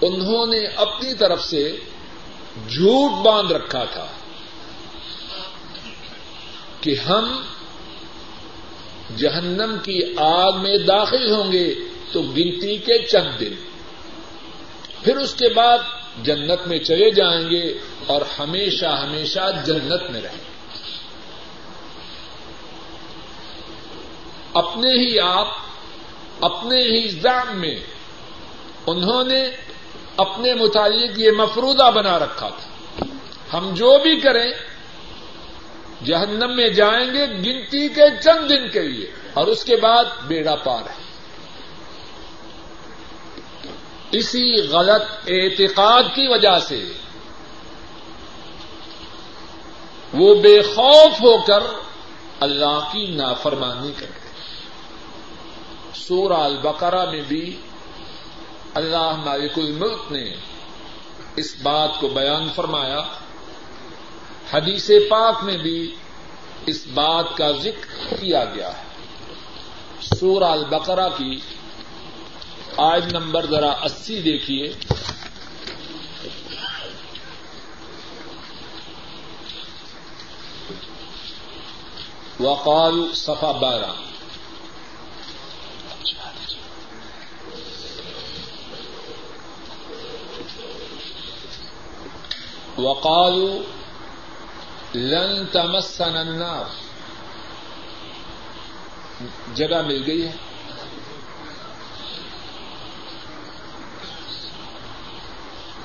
[0.00, 1.76] انہوں نے اپنی طرف سے
[2.68, 4.06] جھوٹ باندھ رکھا تھا
[6.80, 7.42] کہ ہم
[9.16, 11.74] جہنم کی آگ میں داخل ہوں گے
[12.12, 13.52] تو گنتی کے چند دن۔
[15.04, 15.78] پھر اس کے بعد
[16.22, 20.56] جنت میں چلے جائیں گے اور ہمیشہ ہمیشہ جنت میں رہیں۔ گے
[24.52, 25.48] اپنے ہی آپ،
[26.40, 27.80] اپنے ہی زام میں
[28.86, 29.50] انہوں نے
[30.16, 33.04] اپنے متعلق یہ مفرودہ بنا رکھا تھا۔
[33.56, 34.52] ہم جو بھی کریں
[36.04, 40.54] جہنم میں جائیں گے گنتی کے چند دن کے لیے، اور اس کے بعد بیڑا
[40.54, 41.04] پار ہے
[44.12, 46.84] اسی غلط اعتقاد کی وجہ سے
[50.14, 51.62] وہ بے خوف ہو کر
[52.40, 54.28] اللہ کی نافرمانی کرتے
[55.94, 57.56] سورہ البقرہ میں بھی
[58.74, 60.24] اللہ مالک الملک نے
[61.36, 63.00] اس بات کو بیان فرمایا۔
[64.52, 65.94] حدیث پاک میں بھی
[66.66, 68.82] اس بات کا ذکر کیا گیا ہے۔
[70.00, 71.40] سورہ البقرہ کی
[72.76, 74.74] آج نمبر ذرا اسی دیکھیے۔
[82.40, 83.92] وقال صفا بارہ
[92.80, 93.75] وقالوا
[94.96, 96.64] لن تمسن النار۔
[99.54, 100.32] جگہ مل گئی ہے۔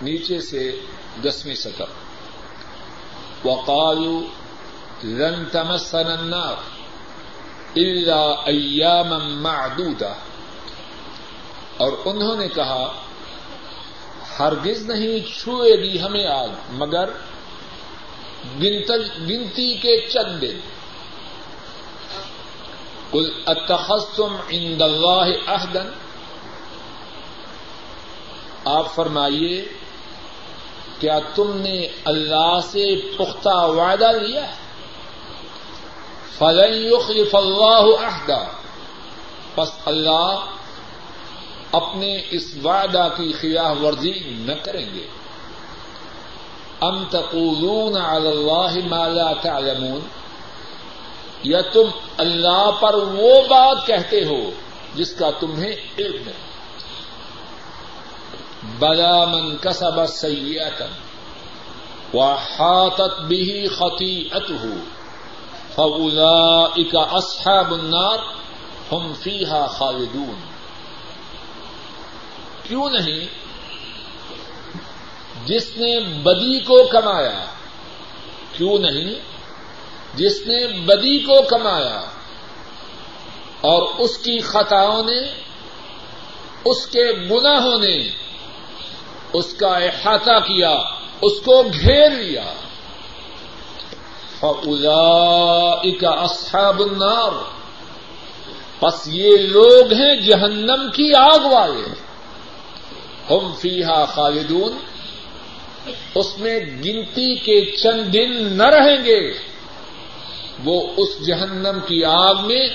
[0.01, 0.79] نیچے سے
[1.23, 1.83] دسویں سطح۔
[3.47, 4.21] وقالوا
[5.03, 6.55] لن تمسن النار
[7.75, 10.13] الا ایاما معدودہ
[11.77, 12.93] اور انہوں نے کہا،
[14.39, 17.09] ہرگز نہیں چھوئے گی ہمیں آگ، مگر
[18.45, 20.59] گنتی کے چند دن
[23.11, 25.89] کل اتخصم عند اللہ عہدن
[28.65, 29.65] آپ فرمائیے،
[30.99, 34.45] کیا تم نے اللہ سے پختہ وعدہ لیا؟
[36.37, 38.43] فلن يخلف اللہ عہدہ
[39.55, 40.45] پس اللہ
[41.71, 45.07] اپنے اس وعدہ کی خلاف ورزی نہ کریں گے۔
[46.81, 49.99] ام تقولون علی اللہ ما لا تعلمون؟
[51.43, 54.49] یا تم اللہ پر وہ بات کہتے ہو
[54.95, 56.33] جس کا تمہیں علم ہے۔
[58.79, 60.85] بلا من کسب سیئتا
[62.13, 64.73] وحاطت به خطیئته
[65.75, 68.17] فاولئک اصحاب النار
[68.95, 70.39] هم فیها خالدون۔
[72.63, 73.50] کیوں نہیں؟
[75.45, 77.45] جس نے بدی کو کمایا،
[78.57, 79.15] کیوں نہیں؟
[80.15, 82.01] جس نے بدی کو کمایا
[83.61, 85.31] اور اس کی خطاؤں نے،
[86.65, 88.09] اس کے گناہوں نے
[89.33, 90.79] اس کا احاطہ کیا،
[91.21, 92.53] اس کو گھیر لیا۔
[94.39, 97.31] فلا اصحاب النار۔
[98.81, 101.89] بس یہ لوگ ہیں جہنم کی آگ والے۔
[103.29, 104.90] ہم فیحا خالدون۔
[106.15, 109.33] اس میں گنتی کے چند دن نہ رہیں گے۔
[110.63, 112.69] وہ اس جہنم کی آگ میں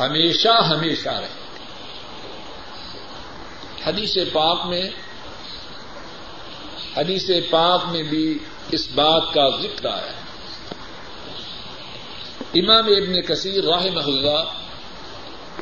[0.00, 1.42] ہمیشہ ہمیشہ رہیں۔
[3.84, 4.90] گے حدیث پاک میں
[6.96, 8.38] حدیث پاک میں بھی
[8.70, 10.22] اس بات کا ذکر آیا ہے۔
[12.54, 14.44] امام ابن کثیر راہ اللہ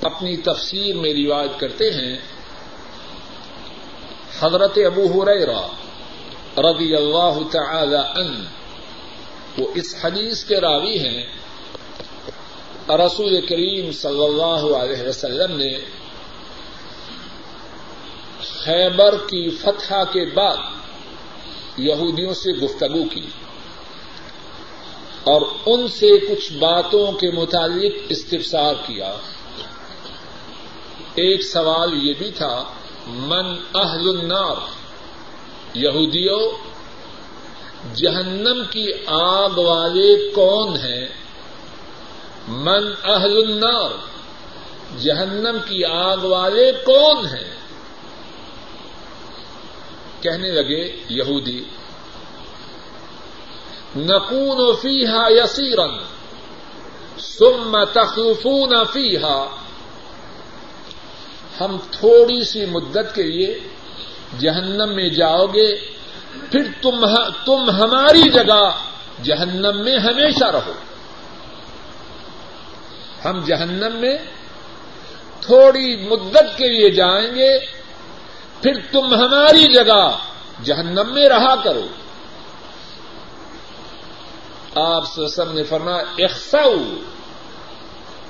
[0.03, 2.17] اپنی تفسیر میں روایت کرتے ہیں،
[4.41, 5.80] حضرت ابو ہریرہ
[6.63, 8.45] رضی اللہ تعالی ان
[9.59, 11.23] وہ اس حدیث کے راوی ہیں۔
[12.89, 15.79] رسول کریم صلی اللہ علیہ وسلم نے
[18.59, 20.57] خیبر کی فتح کے بعد
[21.77, 23.27] یہودیوں سے گفتگو کی
[25.25, 29.15] اور ان سے کچھ باتوں کے متعلق استفسار کیا۔
[31.15, 32.65] ایک سوال یہ بھی تھا،
[33.07, 34.80] من اہل النار؟
[35.75, 36.51] یہودیوں،
[37.95, 41.09] جہنم کی آگ والے کون ہیں؟
[42.49, 43.91] من اہل النار،
[44.99, 47.51] جہنم کی آگ والے کون ہیں؟
[50.21, 51.65] کہنے لگے یہودی
[53.97, 55.97] نقون فیحا یسیرن
[57.19, 59.47] سم تخلفون فیحا
[61.61, 63.59] ہم تھوڑی سی مدت کے لیے
[64.39, 65.77] جہنم میں جاؤ گے،
[66.51, 67.07] پھر تم
[67.45, 68.71] تم ہماری جگہ
[69.23, 70.73] جہنم میں ہمیشہ رہو۔
[73.25, 74.19] ہم جہنم میں
[75.41, 77.59] تھوڑی مدت کے لیے جائیں گے،
[78.63, 80.17] پھر تم ہماری جگہ
[80.63, 81.87] جہنم میں رہا کرو۔
[84.75, 86.81] آپ سسم نے فرما اخسو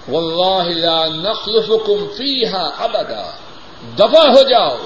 [0.08, 3.30] واللہ لا نخلفکم فیہا ابدا۔
[3.98, 4.76] دفع ہو جاؤ۔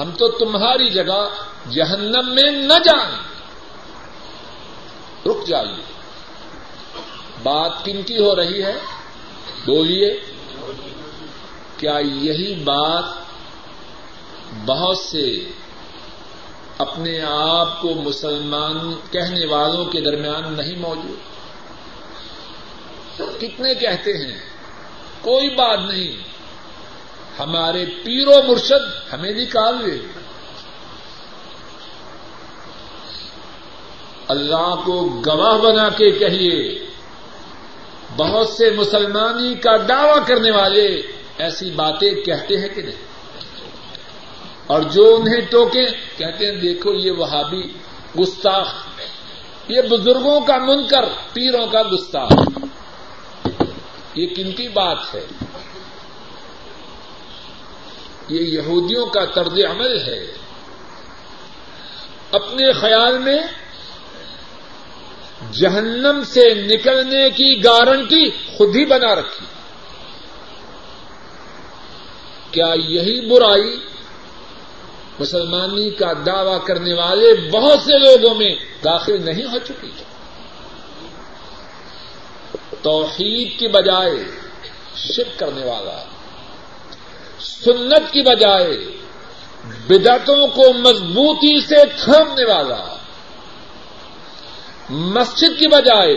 [0.00, 1.28] ہم تو تمہاری جگہ
[1.70, 3.18] جہنم میں نہ جائیں۔
[5.26, 5.82] رک جائیے۔
[7.42, 8.74] بات کن کی ہو رہی ہے۔
[9.66, 10.20] بولیے۔
[11.76, 13.04] کیا یہی بات
[14.66, 15.44] بہت سے
[16.78, 21.18] اپنے آپ کو مسلمان کہنے والوں کے درمیان نہیں موجود؟
[23.40, 24.38] کتنے کہتے ہیں؟
[25.20, 26.31] کوئی بات نہیں۔
[27.38, 29.98] ہمارے پیر و مرشد ہمیں نکال لے۔
[34.28, 36.86] اللہ کو گواہ بنا کے کہیے،
[38.16, 41.02] بہت سے مسلمانی کا دعوی کرنے والے
[41.38, 43.02] ایسی باتیں کہتے ہیں کہ نہیں؟
[44.66, 47.62] اور جو انہیں ٹوکے کہتے ہیں، دیکھو یہ وہابی
[48.20, 48.74] گستاخ،
[49.68, 52.32] یہ بزرگوں کا منکر، پیروں کا گستاخ۔
[54.14, 55.26] یہ کن کی بات ہے؟
[58.28, 60.26] یہ یہودیوں کا طرز عمل ہے۔
[62.32, 63.40] اپنے خیال میں
[65.52, 69.46] جہنم سے نکلنے کی گارنٹی خود ہی بنا رکھی۔
[72.50, 73.80] کیا یہی برائی
[75.20, 78.54] مسلمانی کا دعوی کرنے والے بہت سے لوگوں میں
[78.84, 79.90] داخل نہیں ہو چکی؟
[82.82, 84.24] توحید کی بجائے
[84.96, 86.04] شک کرنے والا
[87.42, 88.76] سنت کی بجائے
[89.86, 92.96] بدعتوں کو مضبوطی سے تھامنے والا،
[94.90, 96.16] مسجد کی بجائے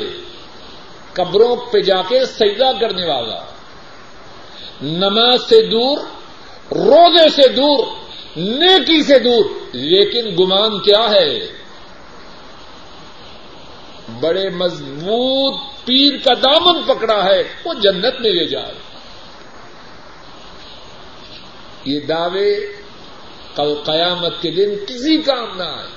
[1.13, 3.39] قبروں پہ جا کے سجدہ کرنے والا،
[4.81, 5.97] نماز سے دور،
[6.71, 7.85] روزے سے دور،
[8.37, 11.39] نیکی سے دور، لیکن گمان کیا ہے؟
[14.19, 18.84] بڑے مضبوط پیر کا دامن پکڑا ہے، وہ جنت میں لے جائے۔
[21.85, 22.55] یہ دعوے
[23.55, 25.87] کل قیامت کے دن کسی کام نہ آئے۔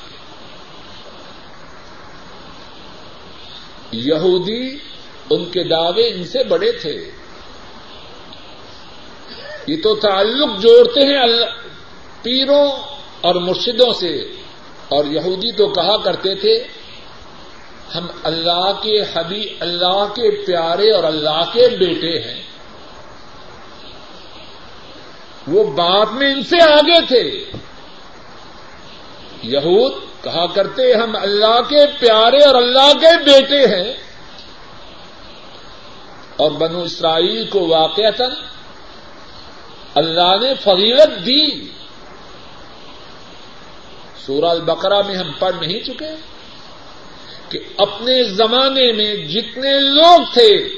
[3.92, 4.78] یہودی
[5.30, 7.10] ان کے دعوے ان سے بڑے تھے۔
[9.66, 11.46] یہ تو تعلق جوڑتے ہیں
[12.22, 12.70] پیروں
[13.20, 14.16] اور مرشدوں سے۔
[14.88, 16.64] اور یہودی تو کہا کرتے تھے،
[17.94, 22.47] ہم اللہ کے حبی اللہ کے پیارے اور اللہ کے بیٹے ہیں۔
[25.48, 27.50] وہ بات میں ان سے آگے تھے۔
[29.42, 29.92] یہود
[30.22, 33.94] کہا کرتے، ہم اللہ کے پیارے اور اللہ کے بیٹے ہیں۔
[36.36, 38.24] اور بنو اسرائیل کو واقعتا
[39.94, 41.68] اللہ نے فضیلت دی۔
[44.26, 46.14] سورہ البقرہ میں ہم پڑھ نہیں چکے
[47.48, 50.68] کہ اپنے زمانے میں جتنے لوگ تھے،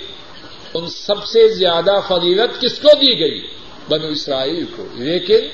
[0.74, 3.59] ان سب سے زیادہ فضیلت کس کو دی گئی؟
[3.90, 5.48] بنو اسرائیل کو۔ لیکن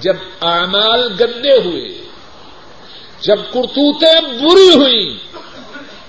[0.00, 1.88] جب اعمال گندے ہوئے،
[3.20, 5.18] جب کرتوتیں بری ہوئی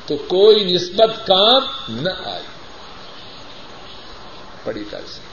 [0.06, 2.44] تو کوئی نسبت کام نہ آئی۔
[4.64, 5.32] بڑی طرح سے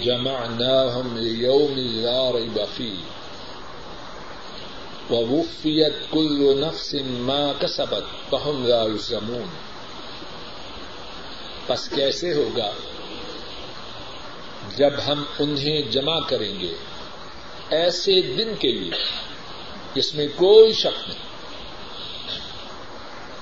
[0.00, 2.96] جمع نہ ہم یوم بفی
[5.10, 9.48] وفیت کل نفس ما کسبت بہم لا یسمون
[11.66, 12.70] پس کیسے ہوگا؟
[14.78, 16.74] جب ہم انہیں جمع کریں گے،
[17.70, 19.04] ایسے دن کے لیے
[19.94, 21.18] جس میں کوئی شک نہیں۔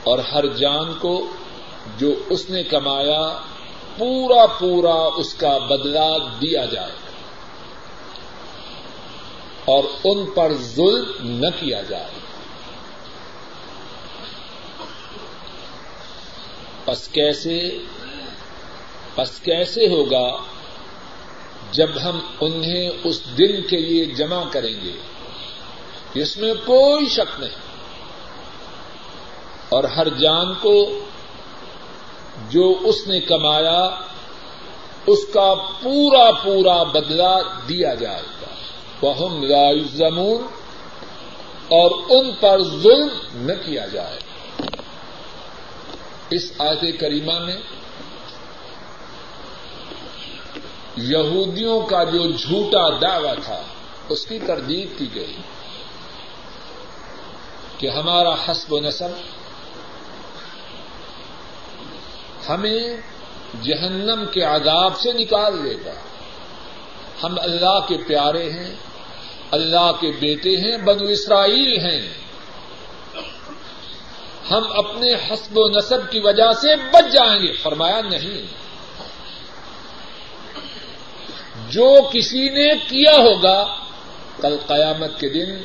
[0.05, 1.28] اور ہر جان کو
[1.99, 3.39] جو اس نے کمایا،
[3.99, 6.93] پورا پورا اس کا بدلا دیا جائے۔
[9.64, 12.11] اور ان پر ظلم نہ کیا جائے۔
[16.84, 17.78] پس کیسے
[19.14, 20.56] پس کیسے ہوگا؟
[21.73, 24.93] جب ہم انہیں اس دن کے لیے جمع کریں گے،
[26.14, 27.67] جس میں کوئی شک نہیں۔
[29.69, 31.01] اور ہر جان کو
[32.51, 33.89] جو اس نے کمایا،
[35.07, 38.47] اس کا پورا پورا بدلا دیا جائے گا۔
[39.03, 39.35] وہ
[39.93, 40.43] زمون
[41.69, 44.19] اور ان پر ظلم نہ کیا جائے۔
[46.31, 47.57] اس آیت کریمہ میں
[50.97, 53.62] یہودیوں کا جو جھوٹا دعوی تھا،
[54.09, 55.36] اس کی تردید کی گئی
[57.78, 59.09] کہ ہمارا حسب و نصب
[62.49, 62.97] ہمیں
[63.62, 65.94] جہنم کے عذاب سے نکال دے گا
[67.22, 68.74] ہم اللہ کے پیارے ہیں،
[69.51, 72.09] اللہ کے بیٹے ہیں، بنو اسرائیل ہیں۔
[74.51, 78.66] ہم اپنے حسب و نصب کی وجہ سے بچ جائیں گے۔ فرمایا نہیں۔
[81.71, 83.77] جو کسی نے کیا ہوگا،
[84.41, 85.62] کل قیامت کے دن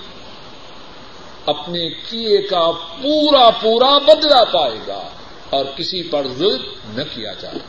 [1.46, 5.10] اپنے کیے کا پورا پورا بدلا پائے گا
[5.50, 6.64] اور کسی پر ظلم
[6.98, 7.60] نہ کیا جائے۔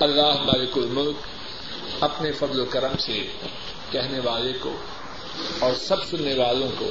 [0.00, 1.16] اللہ مالک الملک
[2.00, 3.26] اپنے فضل و کرم سے
[3.90, 4.76] کہنے والے کو
[5.58, 6.90] اور سب سننے والوں کو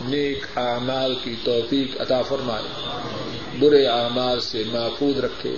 [0.00, 2.88] نیک اعمال کی توفیق عطا فرمائے۔
[3.58, 5.56] برے اعمال سے محفوظ رکھے۔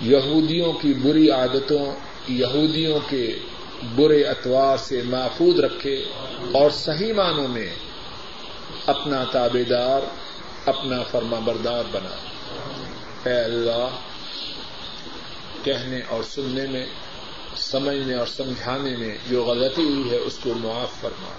[0.00, 3.38] یہودیوں کی بری عادتوں یہودیوں کے
[3.96, 5.94] برے اتوار سے محفوظ رکھے
[6.52, 7.74] اور صحیح معنوں میں
[8.86, 10.00] اپنا تابے دار
[10.66, 12.16] اپنا فرما بردار بنا۔
[13.30, 13.88] اے اللہ،
[15.62, 16.86] کہنے اور سننے میں،
[17.56, 21.30] سمجھنے اور سمجھانے میں جو غلطی ہوئی ہے اس کو معاف فرما۔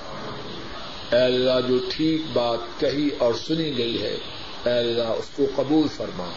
[1.16, 4.18] اے اللہ، جو ٹھیک بات کہی اور سنی گئی ہے،
[4.66, 6.30] اے اللہ، اس کو قبول فرما۔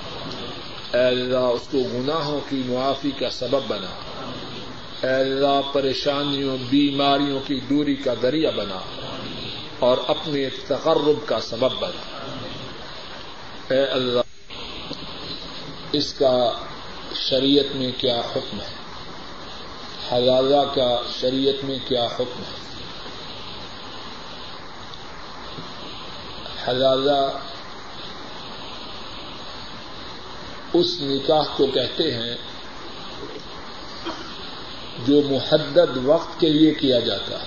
[0.94, 3.90] اے اللہ، اس کو گناہوں کی معافی کا سبب بنا۔
[5.06, 8.78] اے اللہ، پریشانیوں، بیماریوں کی دوری کا ذریعہ بنا۔
[9.78, 12.26] اور اپنے تقرب کا سبب بنا۔
[13.74, 14.20] اے اللہ،
[15.92, 16.52] اس کا
[17.14, 18.76] شریعت میں کیا حکم ہے؟
[20.12, 22.66] حلالہ کا شریعت میں کیا حکم ہے؟
[26.68, 27.38] حلالہ
[30.78, 32.36] اس نکاح کو کہتے ہیں
[35.06, 37.46] جو محدد وقت کے لیے کیا جاتا ہے۔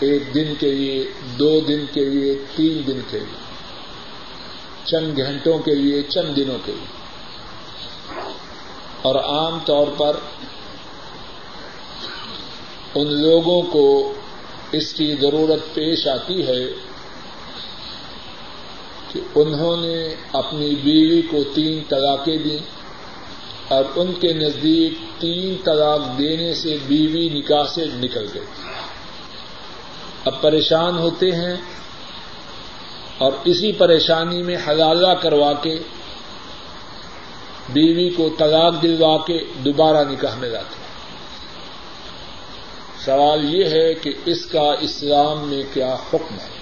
[0.00, 3.44] ایک دن کے لیے، دو دن کے لیے، تین دن کے لیے۔
[4.84, 6.86] چند گھنٹوں کے لیے، چند دنوں کے لیے۔
[9.02, 10.16] اور عام طور پر
[12.94, 14.14] ان لوگوں کو
[14.72, 16.93] اس کی ضرورت پیش آتی ہے
[19.14, 22.58] کہ انہوں نے اپنی بیوی کو تین طلاقیں دیں
[23.68, 28.44] اور ان کے نزدیک تین طلاق دینے سے بیوی نکاح سے نکل گئی۔
[30.24, 31.56] اب پریشان ہوتے ہیں
[33.18, 35.78] اور اسی پریشانی میں حلالہ کروا کے
[37.68, 40.84] بیوی کو طلاق دلوا کے دوبارہ نکاح میں لاتے ہیں۔
[43.04, 46.53] سوال یہ ہے کہ اس کا اسلام میں کیا حکم ہے؟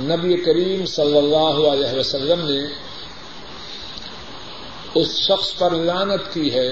[0.00, 2.74] نبی کریم صلی اللہ علیہ وسلم نے
[4.94, 6.70] اس شخص پر لانت کی ہے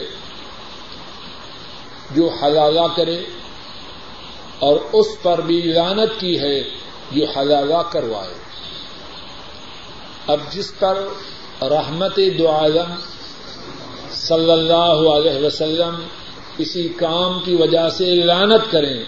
[2.11, 3.25] جو حلالہ کرے
[4.59, 6.62] اور اس پر بھی لانت کی ہے
[7.11, 8.35] جو حلالہ کروائے۔
[10.27, 11.09] اب جس پر
[11.62, 12.95] رحمت دو عالم
[14.11, 15.95] صلی اللہ علیہ وسلم
[16.57, 19.05] کسی کام کی وجہ سے لانت کریں،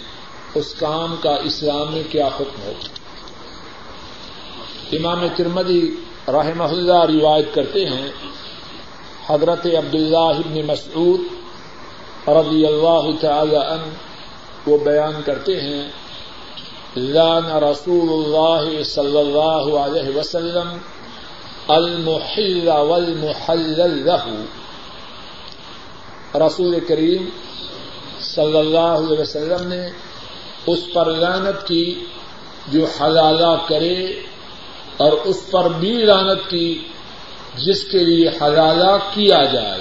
[0.55, 2.73] اس کام کا اسلام میں کیا حکم ہو
[4.93, 5.91] امام ترمدی
[6.29, 8.11] رحمہ اللہ روایت کرتے ہیں،
[9.27, 11.21] حضرت عبداللہ ابن مسعود
[12.29, 15.89] رضی اللہ تعالی عنہ وہ بیان کرتے ہیں
[16.97, 20.79] لان رسول اللہ صلی اللہ علیہ وسلم
[21.69, 24.27] المحل والمحلل له.
[26.35, 27.29] رسول کریم
[28.21, 29.91] صلی اللہ علیہ وسلم نے
[30.67, 32.05] اس پر لانت کی
[32.69, 34.23] جو حلالہ کرے
[34.97, 36.79] اور اس پر بھی لانت کی
[37.67, 39.81] جس کے لیے حلالہ کیا جائے۔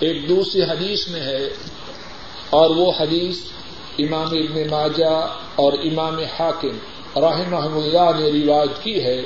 [0.00, 1.48] ایک دوسری حدیث میں ہے
[2.50, 3.38] اور وہ حدیث
[3.98, 6.76] امام ابن ماجہ اور امام حاکم
[7.16, 9.20] رحمہ اللہ نے روایت کی ہے۔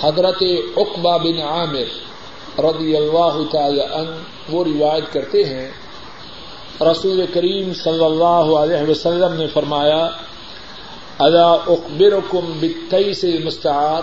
[0.00, 0.42] حضرت
[0.76, 2.10] اقبا بن عامر
[2.58, 4.16] رضی اللہ تعالی عنہ
[4.48, 5.70] وہ روایت کرتے ہیں۔
[6.80, 10.08] رسول کریم صلی اللہ علیہ وسلم نے فرمایا
[11.20, 14.02] ادا اخبرکم بتئی سے مستعار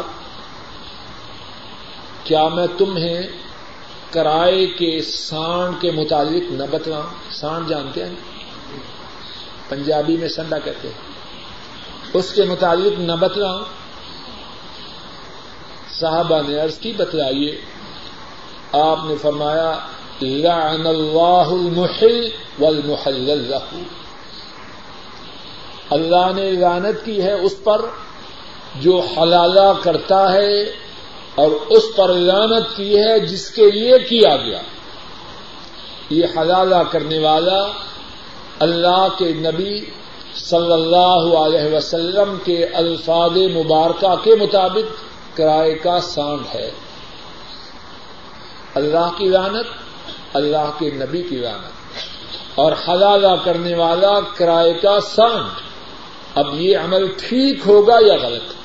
[2.24, 3.22] کیا میں تمہیں
[4.12, 8.16] کرائے کے سانڈ کے متعلق نہ بتلاؤں سانڈ جانتے ہیں
[9.70, 13.64] پنجابی میں سنڈا کہتے ہیں اس کے متعلق نہ بتلاؤں
[15.92, 17.52] صحابہ نے عرض کی بتلائیے
[18.78, 19.72] آپ نے فرمایا
[20.22, 22.20] لعن اللہ المحل
[22.60, 23.82] والمحلل له
[25.90, 27.82] اللہ نے لعنت کی ہے اس پر
[28.76, 30.62] جو حلالہ کرتا ہے
[31.36, 34.62] اور اس پر لعنت کی ہے جس کے لیے کیا گیا۔
[36.10, 37.68] یہ حلالہ کرنے والا
[38.60, 39.86] اللہ کے نبی
[40.36, 45.04] صلی اللہ علیہ وسلم کے الفاظ مبارکہ کے مطابق
[45.38, 46.72] کرائے کا سانڈ ہے۔
[48.76, 49.66] اللہ کی لانت
[50.34, 51.72] اللہ کے نبی کی لانت
[52.56, 55.67] اور حلالہ کرنے والا کرائے کا سانڈ۔
[56.38, 58.56] اب یہ عمل ٹھیک ہوگا یا غلط؟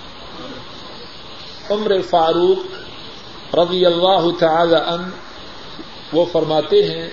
[1.71, 5.07] عمر فاروق رضی اللہ تعالی عنہ
[6.13, 7.09] وہ فرماتے ہیں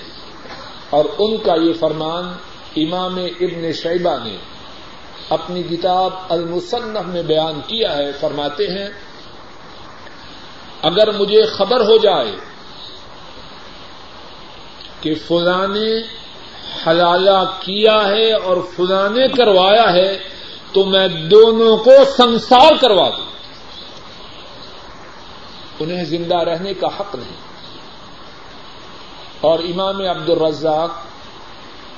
[0.90, 2.26] اور ان کا یہ فرمان
[2.76, 4.36] امام ابن شیبہ نے
[5.30, 8.88] اپنی کتاب المصنف میں بیان کیا ہے، فرماتے ہیں،
[10.84, 12.32] اگر مجھے خبر ہو جائے
[15.02, 15.92] کہ فلاں نے
[16.88, 20.10] حلالہ کیا ہے اور فلاں نے کروایا ہے
[20.72, 23.26] تو میں دونوں کو سنسار کروا دوں۔
[25.80, 27.50] انہیں زندہ رہنے کا حق نہیں۔
[29.42, 30.92] اور امام عبد الرزاق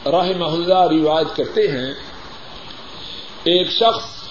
[0.08, 1.94] راہ محلہ روایت کرتے ہیں،
[3.44, 4.24] ایک شخص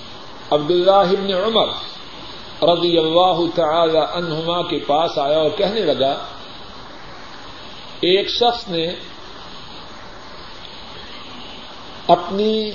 [0.50, 1.68] عبداللہ ابن عمر
[2.62, 6.12] رضی اللہ تعالی عنہما کے پاس آیا اور کہنے لگا،
[8.00, 8.94] ایک شخص نے
[12.06, 12.70] اپنی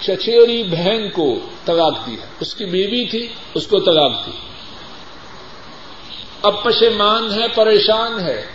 [0.00, 4.30] چچیری بہن کو طلاق دی ہے۔ اس کی بیوی تھی، اس کو طلاق دی۔
[6.42, 8.46] اب پشیمان ہے، پریشان ہے۔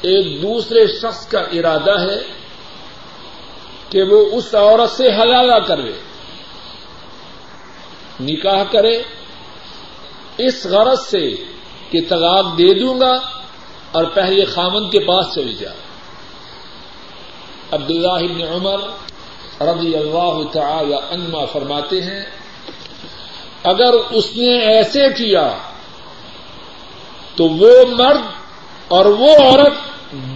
[0.00, 2.20] ایک دوسرے شخص کا ارادہ ہے
[3.88, 5.92] کہ وہ اس عورت سے حلالہ کرے،
[8.20, 9.02] نکاح کرے۔
[10.38, 11.30] اس غرض سے
[11.90, 13.12] کہ طلاق دے دوں گا
[13.92, 15.76] اور پہلے خامن کے پاس چلی جائے۔
[17.70, 18.78] عبداللہ ابن عمر
[19.62, 22.24] رضی اللہ تعالی عنہ فرماتے ہیں،
[23.64, 25.48] اگر اس نے ایسے کیا
[27.36, 28.22] تو وہ مرد
[28.88, 29.74] اور وہ عورت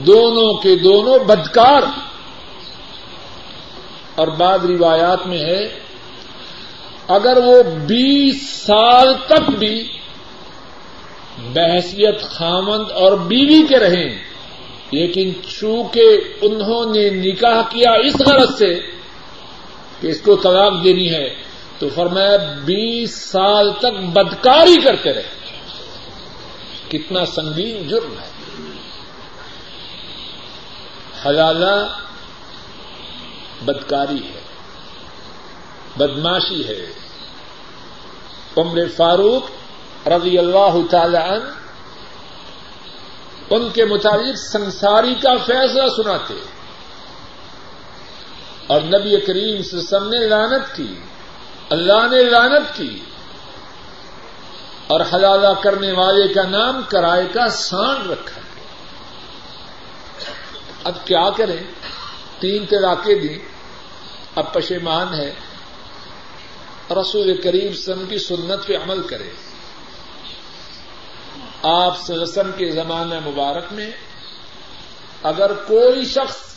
[0.07, 1.83] دونوں کے دونوں بدکار۔
[4.15, 5.65] اور بعد روایات میں ہے،
[7.09, 9.99] اگر وہ بیس سال تک بھی
[11.53, 14.11] بحثیت خامند اور بیوی کے رہیں،
[14.91, 18.96] لیکن چونکہ انہوں نے نکاح کیا اس غرض سے
[20.01, 21.29] کہ اس کو طلاق دینی ہے،
[21.79, 25.29] تو فرمایا بیس سال تک بدکاری کرتے رہے۔
[26.89, 28.31] کتنا سنگین جرم ہے۔
[31.27, 31.99] حلالہ
[33.65, 34.41] بدکاری ہے،
[35.97, 36.93] بدماشی ہے۔
[38.57, 39.43] عمر فاروق
[40.09, 41.51] رضی اللہ تعالی عنہ
[43.51, 46.56] ان کے مطابق سنساری کا فیصلہ سناتے ہیں۔
[48.67, 50.95] اور نبی کریم سسم نے لانت کی،
[51.71, 52.99] اللہ نے لانت کی
[54.87, 58.41] اور حلالہ کرنے والے کا نام، کرائے کا سان رکھا۔
[60.85, 61.65] اب کیا کریں؟
[62.39, 63.39] تین طلاقیں دی
[64.35, 65.35] اب پشیمان ہے
[66.91, 69.31] رسول کریم سم کی سنت پہ عمل کرے
[71.63, 73.91] آپ سلسم کے زمانہ مبارک میں
[75.23, 76.56] اگر کوئی شخص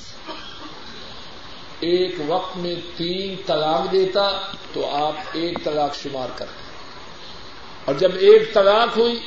[1.80, 4.32] ایک وقت میں تین طلاق دیتا
[4.73, 6.69] تو آپ ایک طلاق شمار کرتے
[7.86, 9.19] اور جب ایک طلاق ہوئی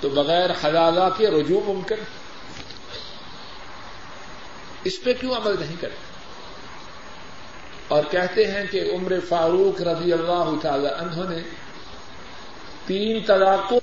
[0.00, 1.94] تو بغیر حلالہ کے رجوع ممکن۔
[4.84, 6.06] اس پہ کیوں عمل نہیں کرتے؟
[7.88, 11.42] اور کہتے ہیں کہ عمر فاروق رضی اللہ تعالی عنہ نے
[12.86, 13.80] تین طلاقوں